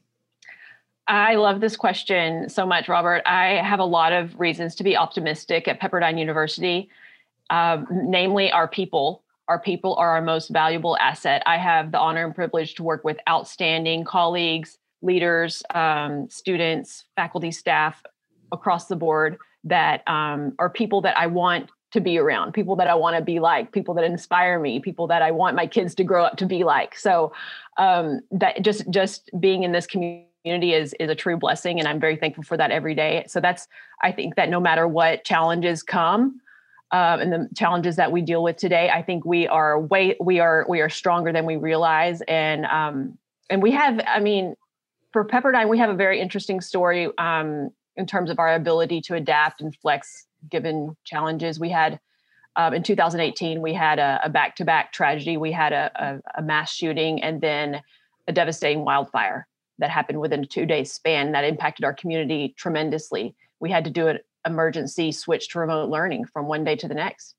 I 1.07 1.35
love 1.35 1.59
this 1.59 1.75
question 1.75 2.49
so 2.49 2.65
much, 2.65 2.87
Robert. 2.87 3.21
I 3.25 3.61
have 3.61 3.79
a 3.79 3.85
lot 3.85 4.13
of 4.13 4.39
reasons 4.39 4.75
to 4.75 4.83
be 4.83 4.95
optimistic 4.95 5.67
at 5.67 5.81
Pepperdine 5.81 6.17
University, 6.17 6.89
um, 7.49 7.87
namely 7.91 8.51
our 8.51 8.67
people. 8.67 9.21
Our 9.49 9.59
people 9.59 9.95
are 9.95 10.11
our 10.11 10.21
most 10.21 10.49
valuable 10.49 10.97
asset. 10.97 11.43
I 11.45 11.57
have 11.57 11.91
the 11.91 11.99
honor 11.99 12.25
and 12.25 12.33
privilege 12.33 12.75
to 12.75 12.83
work 12.83 13.03
with 13.03 13.17
outstanding 13.29 14.05
colleagues, 14.05 14.77
leaders, 15.01 15.61
um, 15.75 16.29
students, 16.29 17.03
faculty, 17.17 17.51
staff 17.51 18.01
across 18.53 18.87
the 18.87 18.95
board 18.95 19.37
that 19.65 20.07
um, 20.07 20.53
are 20.59 20.69
people 20.69 21.01
that 21.01 21.17
I 21.17 21.27
want 21.27 21.69
to 21.91 21.99
be 21.99 22.17
around, 22.17 22.53
people 22.53 22.77
that 22.77 22.87
I 22.87 22.95
want 22.95 23.17
to 23.17 23.21
be 23.21 23.39
like, 23.39 23.73
people 23.73 23.93
that 23.95 24.05
inspire 24.05 24.59
me, 24.59 24.79
people 24.79 25.07
that 25.07 25.21
I 25.21 25.31
want 25.31 25.55
my 25.55 25.67
kids 25.67 25.93
to 25.95 26.03
grow 26.05 26.23
up 26.23 26.37
to 26.37 26.45
be 26.45 26.63
like. 26.63 26.97
So 26.97 27.33
um, 27.77 28.21
that 28.31 28.61
just 28.61 28.89
just 28.89 29.29
being 29.39 29.63
in 29.63 29.73
this 29.73 29.85
community 29.85 30.29
community 30.43 30.73
is 30.73 30.93
is 30.99 31.09
a 31.09 31.15
true 31.15 31.37
blessing 31.37 31.79
and 31.79 31.87
i'm 31.87 31.99
very 31.99 32.15
thankful 32.15 32.43
for 32.43 32.57
that 32.57 32.71
every 32.71 32.95
day. 32.95 33.23
So 33.27 33.39
that's 33.39 33.67
i 34.01 34.11
think 34.11 34.35
that 34.35 34.49
no 34.49 34.59
matter 34.59 34.87
what 34.87 35.23
challenges 35.23 35.83
come 35.83 36.41
um, 36.91 37.19
and 37.21 37.31
the 37.31 37.49
challenges 37.55 37.95
that 37.95 38.11
we 38.11 38.21
deal 38.21 38.43
with 38.43 38.57
today 38.57 38.89
i 38.89 39.01
think 39.01 39.25
we 39.25 39.47
are 39.47 39.79
way 39.79 40.15
we 40.19 40.39
are 40.39 40.65
we 40.67 40.81
are 40.81 40.89
stronger 40.89 41.31
than 41.31 41.45
we 41.45 41.55
realize. 41.55 42.21
And 42.21 42.65
um 42.65 43.17
and 43.49 43.61
we 43.61 43.71
have 43.71 44.01
i 44.07 44.19
mean 44.19 44.55
for 45.11 45.25
pepperdine 45.25 45.69
we 45.69 45.77
have 45.77 45.89
a 45.89 45.95
very 45.95 46.19
interesting 46.19 46.59
story 46.61 47.09
um 47.17 47.69
in 47.95 48.05
terms 48.05 48.29
of 48.29 48.39
our 48.39 48.53
ability 48.53 49.01
to 49.01 49.15
adapt 49.15 49.61
and 49.61 49.75
flex 49.75 50.25
given 50.49 50.97
challenges. 51.03 51.59
We 51.59 51.69
had 51.69 51.99
um, 52.55 52.73
in 52.73 52.83
2018 52.83 53.61
we 53.61 53.73
had 53.73 53.99
a, 53.99 54.19
a 54.23 54.29
back-to-back 54.29 54.91
tragedy. 54.91 55.37
We 55.37 55.51
had 55.51 55.73
a, 55.73 55.91
a, 55.95 56.39
a 56.39 56.41
mass 56.41 56.73
shooting 56.73 57.21
and 57.23 57.39
then 57.39 57.81
a 58.27 58.31
devastating 58.33 58.83
wildfire 58.83 59.47
that 59.83 59.91
happened 59.91 60.21
within 60.21 60.41
a 60.41 60.45
two 60.45 60.65
day 60.65 60.85
span 60.85 61.33
that 61.33 61.43
impacted 61.43 61.83
our 61.83 61.93
community 61.93 62.55
tremendously. 62.57 63.35
We 63.59 63.69
had 63.69 63.83
to 63.83 63.89
do 63.89 64.07
an 64.07 64.19
emergency 64.47 65.11
switch 65.11 65.49
to 65.49 65.59
remote 65.59 65.89
learning 65.89 66.23
from 66.23 66.47
one 66.47 66.63
day 66.63 66.77
to 66.77 66.87
the 66.87 66.93
next. 66.93 67.35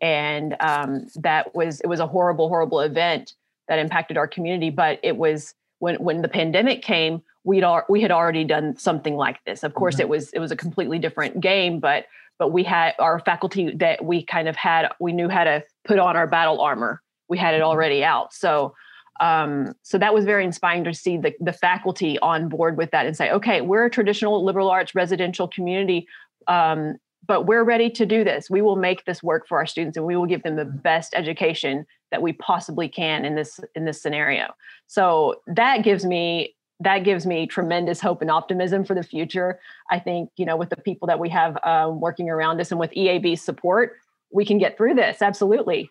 And 0.00 0.54
um, 0.60 1.06
that 1.16 1.52
was, 1.52 1.80
it 1.80 1.88
was 1.88 1.98
a 1.98 2.06
horrible, 2.06 2.48
horrible 2.48 2.78
event 2.78 3.34
that 3.66 3.80
impacted 3.80 4.16
our 4.16 4.28
community. 4.28 4.70
But 4.70 5.00
it 5.02 5.16
was 5.16 5.56
when, 5.80 5.96
when 5.96 6.22
the 6.22 6.28
pandemic 6.28 6.80
came, 6.80 7.22
we'd 7.42 7.64
al- 7.64 7.86
we 7.88 8.00
had 8.00 8.12
already 8.12 8.44
done 8.44 8.78
something 8.78 9.16
like 9.16 9.42
this. 9.44 9.64
Of 9.64 9.74
course, 9.74 9.96
mm-hmm. 9.96 10.02
it 10.02 10.08
was, 10.10 10.30
it 10.32 10.38
was 10.38 10.52
a 10.52 10.56
completely 10.56 11.00
different 11.00 11.40
game, 11.40 11.80
but, 11.80 12.06
but 12.38 12.52
we 12.52 12.62
had 12.62 12.94
our 13.00 13.18
faculty 13.18 13.74
that 13.74 14.04
we 14.04 14.22
kind 14.22 14.46
of 14.46 14.54
had, 14.54 14.92
we 15.00 15.12
knew 15.12 15.28
how 15.28 15.42
to 15.42 15.64
put 15.84 15.98
on 15.98 16.16
our 16.16 16.28
battle 16.28 16.60
armor. 16.60 17.02
We 17.28 17.36
had 17.36 17.54
it 17.54 17.58
mm-hmm. 17.58 17.66
already 17.66 18.04
out. 18.04 18.32
So 18.32 18.76
um, 19.20 19.74
so 19.82 19.98
that 19.98 20.14
was 20.14 20.24
very 20.24 20.44
inspiring 20.44 20.82
to 20.84 20.94
see 20.94 21.18
the, 21.18 21.34
the 21.40 21.52
faculty 21.52 22.18
on 22.20 22.48
board 22.48 22.78
with 22.78 22.90
that 22.90 23.06
and 23.06 23.16
say, 23.16 23.30
okay, 23.30 23.60
we're 23.60 23.84
a 23.84 23.90
traditional 23.90 24.42
liberal 24.42 24.70
arts 24.70 24.94
residential 24.94 25.46
community, 25.46 26.08
um, 26.48 26.96
but 27.26 27.42
we're 27.42 27.62
ready 27.62 27.90
to 27.90 28.06
do 28.06 28.24
this. 28.24 28.48
We 28.48 28.62
will 28.62 28.76
make 28.76 29.04
this 29.04 29.22
work 29.22 29.46
for 29.46 29.58
our 29.58 29.66
students 29.66 29.98
and 29.98 30.06
we 30.06 30.16
will 30.16 30.26
give 30.26 30.42
them 30.42 30.56
the 30.56 30.64
best 30.64 31.12
education 31.14 31.86
that 32.10 32.22
we 32.22 32.32
possibly 32.32 32.88
can 32.88 33.24
in 33.24 33.34
this 33.36 33.60
in 33.74 33.84
this 33.84 34.02
scenario. 34.02 34.48
So 34.86 35.42
that 35.46 35.84
gives 35.84 36.04
me 36.04 36.56
that 36.80 37.00
gives 37.00 37.26
me 37.26 37.46
tremendous 37.46 38.00
hope 38.00 38.22
and 38.22 38.30
optimism 38.30 38.84
for 38.84 38.94
the 38.94 39.02
future. 39.02 39.60
I 39.90 39.98
think 39.98 40.30
you 40.36 40.46
know 40.46 40.56
with 40.56 40.70
the 40.70 40.76
people 40.76 41.06
that 41.08 41.20
we 41.20 41.28
have 41.28 41.58
um, 41.62 42.00
working 42.00 42.30
around 42.30 42.60
us 42.60 42.70
and 42.70 42.80
with 42.80 42.90
EAB 42.92 43.38
support, 43.38 43.96
we 44.32 44.46
can 44.46 44.58
get 44.58 44.76
through 44.76 44.94
this. 44.94 45.20
Absolutely. 45.20 45.90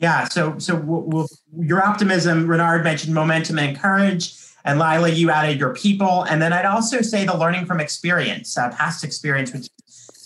Yeah, 0.00 0.24
so 0.28 0.58
so 0.58 0.76
we'll, 0.76 1.02
we'll, 1.02 1.28
your 1.58 1.84
optimism, 1.84 2.46
Renard 2.46 2.82
mentioned 2.82 3.14
momentum 3.14 3.58
and 3.58 3.78
courage, 3.78 4.34
and 4.64 4.78
Lila, 4.78 5.10
you 5.10 5.30
added 5.30 5.60
your 5.60 5.74
people, 5.74 6.22
and 6.22 6.40
then 6.40 6.54
I'd 6.54 6.64
also 6.64 7.02
say 7.02 7.26
the 7.26 7.36
learning 7.36 7.66
from 7.66 7.80
experience, 7.80 8.56
uh, 8.56 8.70
past 8.70 9.04
experience, 9.04 9.52
which 9.52 9.62
is 9.62 9.70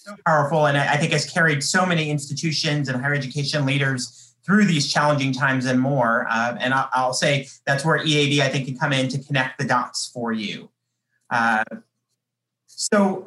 so 0.05 0.15
powerful, 0.25 0.67
and 0.67 0.79
I 0.79 0.97
think 0.97 1.13
has 1.13 1.29
carried 1.29 1.65
so 1.65 1.85
many 1.85 2.09
institutions 2.09 2.89
and 2.89 3.01
higher 3.01 3.15
education 3.15 3.67
leaders 3.67 4.37
through 4.47 4.67
these 4.67 4.93
challenging 4.93 5.33
times 5.33 5.67
and 5.67 5.81
more. 5.81 6.27
Uh, 6.31 6.57
and 6.61 6.73
I'll, 6.73 6.89
I'll, 6.93 7.15
say 7.15 7.49
that's 7.67 7.85
where 7.85 7.99
EAB, 7.99 8.41
I 8.41 8.49
think 8.51 8.67
can 8.67 8.79
come 8.79 8.93
in 8.93 9.09
to 9.09 9.19
connect 9.19 9.59
the 9.59 9.65
dots 9.65 10.11
for 10.13 10.33
you. 10.33 10.69
Uh, 11.31 11.65
so 12.67 13.27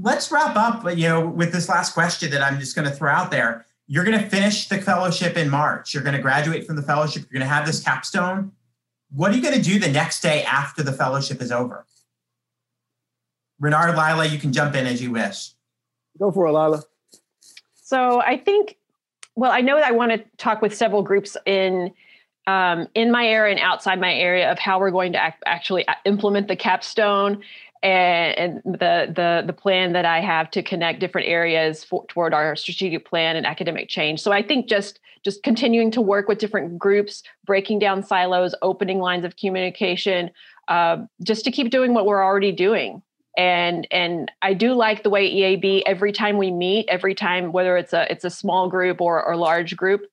let's 0.00 0.32
wrap 0.32 0.56
up, 0.56 0.84
you 0.96 1.08
know, 1.08 1.26
with 1.26 1.52
this 1.52 1.68
last 1.68 1.94
question 1.94 2.30
that 2.30 2.42
I'm 2.42 2.58
just 2.58 2.74
going 2.74 2.88
to 2.88 2.94
throw 2.94 3.10
out 3.10 3.30
there. 3.30 3.66
You're 3.86 4.04
going 4.04 4.18
to 4.18 4.28
finish 4.28 4.68
the 4.68 4.80
fellowship 4.80 5.36
in 5.36 5.50
March. 5.50 5.92
You're 5.92 6.02
going 6.02 6.16
to 6.16 6.22
graduate 6.22 6.66
from 6.66 6.76
the 6.76 6.82
fellowship. 6.82 7.24
You're 7.24 7.40
going 7.40 7.48
to 7.48 7.54
have 7.54 7.66
this 7.66 7.82
capstone. 7.82 8.52
What 9.10 9.30
are 9.30 9.36
you 9.36 9.42
going 9.42 9.54
to 9.54 9.62
do 9.62 9.78
the 9.78 9.90
next 9.90 10.20
day 10.20 10.42
after 10.44 10.82
the 10.82 10.92
fellowship 10.92 11.42
is 11.42 11.52
over? 11.52 11.86
Renard, 13.60 13.94
Lila, 13.94 14.26
you 14.26 14.38
can 14.38 14.52
jump 14.52 14.74
in 14.74 14.86
as 14.86 15.02
you 15.02 15.10
wish. 15.10 15.50
Go 16.18 16.32
for 16.32 16.46
it, 16.46 16.52
Lila. 16.52 16.82
So 17.74 18.20
I 18.20 18.38
think, 18.38 18.76
well, 19.36 19.52
I 19.52 19.60
know 19.60 19.76
that 19.76 19.84
I 19.84 19.92
want 19.92 20.12
to 20.12 20.24
talk 20.38 20.62
with 20.62 20.74
several 20.74 21.02
groups 21.02 21.36
in 21.46 21.92
um, 22.46 22.88
in 22.94 23.10
my 23.10 23.26
area 23.26 23.54
and 23.54 23.60
outside 23.62 23.98
my 23.98 24.12
area 24.12 24.50
of 24.52 24.58
how 24.58 24.78
we're 24.78 24.90
going 24.90 25.12
to 25.12 25.18
act, 25.18 25.42
actually 25.46 25.86
implement 26.04 26.48
the 26.48 26.56
capstone 26.56 27.42
and, 27.84 28.62
and, 28.64 28.74
the, 28.74 29.12
the 29.14 29.44
the 29.46 29.52
plan 29.52 29.92
that 29.92 30.06
I 30.06 30.20
have 30.20 30.50
to 30.52 30.62
connect 30.62 31.00
different 31.00 31.28
areas 31.28 31.84
for, 31.84 32.06
toward 32.06 32.32
our 32.32 32.56
strategic 32.56 33.06
plan 33.06 33.36
and 33.36 33.44
academic 33.44 33.90
change. 33.90 34.20
So 34.20 34.32
I 34.32 34.42
think 34.42 34.68
just 34.68 35.00
just 35.22 35.42
continuing 35.42 35.90
to 35.92 36.00
work 36.00 36.26
with 36.26 36.38
different 36.38 36.78
groups, 36.78 37.22
breaking 37.44 37.78
down 37.78 38.02
silos, 38.02 38.54
opening 38.62 39.00
lines 39.00 39.24
of 39.24 39.36
communication, 39.36 40.30
uh, 40.68 41.04
just 41.22 41.44
to 41.44 41.50
keep 41.50 41.70
doing 41.70 41.92
what 41.92 42.06
we're 42.06 42.24
already 42.24 42.52
doing. 42.52 43.02
And 43.36 43.86
and 43.90 44.32
I 44.40 44.54
do 44.54 44.72
like 44.72 45.02
the 45.02 45.10
way 45.10 45.30
EAB 45.30 45.82
every 45.84 46.12
time 46.12 46.38
we 46.38 46.50
meet, 46.50 46.86
every 46.88 47.14
time 47.14 47.52
whether 47.52 47.76
it's 47.76 47.92
a 47.92 48.10
it's 48.10 48.24
a 48.24 48.30
small 48.30 48.70
group 48.70 49.02
or 49.02 49.22
or 49.22 49.36
large 49.36 49.76
group, 49.76 50.06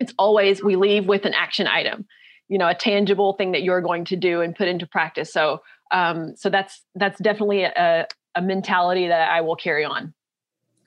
it's 0.00 0.12
always 0.18 0.64
we 0.64 0.74
leave 0.74 1.06
with 1.06 1.26
an 1.26 1.34
action 1.34 1.68
item, 1.68 2.06
you 2.48 2.58
know, 2.58 2.66
a 2.66 2.74
tangible 2.74 3.34
thing 3.34 3.52
that 3.52 3.62
you're 3.62 3.82
going 3.82 4.04
to 4.06 4.16
do 4.16 4.40
and 4.40 4.56
put 4.56 4.66
into 4.66 4.84
practice. 4.84 5.32
So 5.32 5.62
um, 5.92 6.34
so 6.36 6.50
that's 6.50 6.82
that's 6.94 7.20
definitely 7.20 7.64
a, 7.64 8.06
a 8.34 8.42
mentality 8.42 9.06
that 9.08 9.30
I 9.30 9.40
will 9.42 9.56
carry 9.56 9.84
on. 9.84 10.12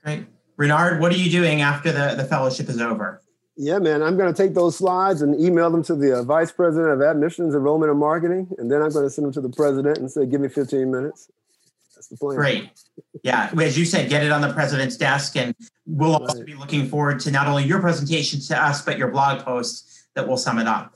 Great. 0.04 0.26
Renard, 0.58 1.00
what 1.00 1.12
are 1.12 1.18
you 1.18 1.30
doing 1.30 1.62
after 1.62 1.92
the, 1.92 2.16
the 2.16 2.24
fellowship 2.24 2.70
is 2.70 2.80
over? 2.80 3.22
Yeah, 3.58 3.80
man, 3.80 4.04
I'm 4.04 4.18
going 4.18 4.34
to 4.34 4.44
take 4.44 4.54
those 4.54 4.78
slides 4.78 5.22
and 5.22 5.40
email 5.40 5.70
them 5.70 5.84
to 5.84 5.96
the 5.96 6.20
uh, 6.20 6.24
vice 6.24 6.52
president 6.52 6.92
of 6.92 7.02
admissions, 7.02 7.56
enrollment, 7.56 7.90
and 7.90 8.00
marketing, 8.00 8.50
and 8.58 8.70
then 8.70 8.82
I'm 8.82 8.92
going 8.92 9.06
to 9.06 9.10
send 9.10 9.26
them 9.26 9.34
to 9.34 9.42
the 9.42 9.50
president 9.50 9.98
and 9.98 10.12
say, 10.12 10.26
"Give 10.26 10.42
me 10.42 10.50
15 10.50 10.92
minutes." 10.92 11.32
That's 11.96 12.08
the 12.08 12.18
plan. 12.18 12.36
Great. 12.36 12.70
Yeah, 13.24 13.50
as 13.58 13.78
you 13.78 13.86
said, 13.86 14.10
get 14.10 14.24
it 14.24 14.32
on 14.32 14.42
the 14.42 14.52
president's 14.52 14.98
desk, 14.98 15.38
and 15.38 15.56
we'll 15.86 16.16
also 16.16 16.44
be 16.44 16.54
looking 16.56 16.88
forward 16.90 17.22
to 17.22 17.32
not 17.32 17.48
only 17.48 17.64
your 17.64 17.80
presentation 17.80 18.42
to 18.42 18.62
us, 18.62 18.82
but 18.82 18.98
your 18.98 19.10
blog 19.10 19.46
post 19.46 19.90
that 20.16 20.28
will 20.28 20.38
sum 20.38 20.60
it 20.60 20.68
up. 20.68 20.94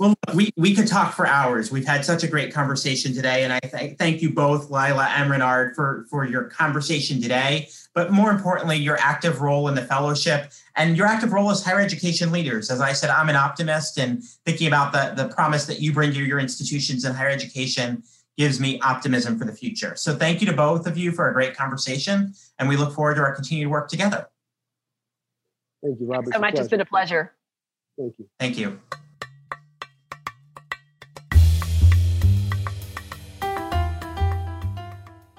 Well, 0.00 0.16
we, 0.34 0.52
we 0.56 0.74
could 0.74 0.88
talk 0.88 1.14
for 1.14 1.24
hours. 1.24 1.70
We've 1.70 1.86
had 1.86 2.04
such 2.04 2.24
a 2.24 2.26
great 2.26 2.52
conversation 2.52 3.14
today, 3.14 3.44
and 3.44 3.52
I 3.52 3.60
th- 3.60 3.96
thank 3.96 4.22
you 4.22 4.30
both, 4.30 4.68
Lila 4.68 5.04
and 5.16 5.30
Renard, 5.30 5.76
for, 5.76 6.06
for 6.10 6.24
your 6.26 6.44
conversation 6.44 7.22
today. 7.22 7.68
But 7.94 8.10
more 8.10 8.32
importantly, 8.32 8.76
your 8.76 8.98
active 8.98 9.40
role 9.40 9.68
in 9.68 9.76
the 9.76 9.82
fellowship 9.82 10.50
and 10.74 10.96
your 10.96 11.06
active 11.06 11.32
role 11.32 11.48
as 11.50 11.62
higher 11.62 11.78
education 11.78 12.32
leaders. 12.32 12.72
As 12.72 12.80
I 12.80 12.92
said, 12.92 13.10
I'm 13.10 13.28
an 13.28 13.36
optimist, 13.36 13.96
and 13.96 14.24
thinking 14.44 14.66
about 14.66 14.92
the, 14.92 15.22
the 15.22 15.32
promise 15.32 15.66
that 15.66 15.78
you 15.78 15.92
bring 15.92 16.12
to 16.12 16.24
your 16.24 16.40
institutions 16.40 17.04
in 17.04 17.14
higher 17.14 17.28
education 17.28 18.02
gives 18.36 18.58
me 18.58 18.80
optimism 18.80 19.38
for 19.38 19.44
the 19.44 19.52
future. 19.52 19.94
So, 19.94 20.16
thank 20.16 20.40
you 20.40 20.48
to 20.48 20.52
both 20.52 20.88
of 20.88 20.98
you 20.98 21.12
for 21.12 21.30
a 21.30 21.32
great 21.32 21.56
conversation, 21.56 22.34
and 22.58 22.68
we 22.68 22.76
look 22.76 22.92
forward 22.92 23.14
to 23.14 23.20
our 23.20 23.32
continued 23.32 23.68
work 23.68 23.88
together. 23.88 24.26
Thank 25.84 26.00
you, 26.00 26.06
Robert. 26.06 26.34
so 26.34 26.40
much. 26.40 26.54
It's 26.54 26.66
been 26.66 26.80
a 26.80 26.84
pleasure. 26.84 27.32
Thank 27.96 28.18
you. 28.18 28.28
Thank 28.40 28.58
you. 28.58 28.80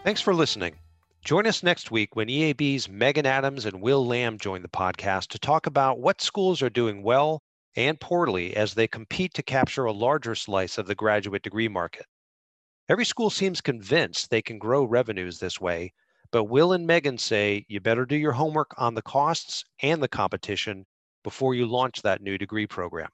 Thanks 0.06 0.22
for 0.22 0.36
listening. 0.36 0.76
Join 1.24 1.48
us 1.48 1.63
next 1.63 1.89
week 1.89 2.15
when 2.15 2.28
EAB's 2.28 2.88
Megan 2.88 3.26
Adams 3.26 3.65
and 3.65 3.82
Will 3.82 4.06
Lamb 4.06 4.38
join 4.38 4.62
the 4.62 4.68
podcast 4.68 5.30
to 5.30 5.39
talk 5.39 5.65
about 5.65 5.98
what 5.98 6.22
schools 6.22 6.62
are 6.62 6.70
doing 6.70 7.02
well 7.02 7.41
and 7.76 8.00
poorly 8.00 8.56
as 8.56 8.76
they 8.76 8.88
compete 8.88 9.34
to 9.34 9.41
capture 9.41 9.86
a 9.86 9.91
larger 9.91 10.36
slice 10.36 10.78
of 10.78 10.86
the 10.86 10.94
graduate 10.94 11.41
degree 11.41 11.68
market. 11.68 12.06
Every 12.88 13.04
school 13.04 13.32
seems 13.32 13.62
convinced 13.62 14.30
they 14.30 14.44
can 14.44 14.60
grow 14.60 14.84
revenues 14.84 15.39
this 15.39 15.60
way, 15.60 15.91
but 16.30 16.44
Will 16.44 16.74
and 16.74 16.86
Megan 16.86 17.18
say 17.18 17.65
you 17.68 17.80
better 17.80 18.06
do 18.06 18.15
your 18.15 18.34
homework 18.34 18.76
on 18.78 18.94
the 18.94 19.02
costs 19.02 19.63
and 19.82 20.04
the 20.04 20.08
competition 20.08 20.86
before 21.24 21.56
you 21.56 21.65
launch 21.65 22.04
that 22.04 22.22
new 22.22 22.38
degree 22.38 22.68
program. 22.68 23.10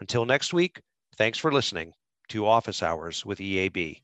Until 0.00 0.26
next 0.26 0.52
week, 0.52 0.80
thanks 1.16 1.38
for 1.38 1.52
listening 1.52 1.92
to 2.30 2.44
Office 2.44 2.82
Hours 2.82 3.24
with 3.24 3.38
EAB. 3.38 4.00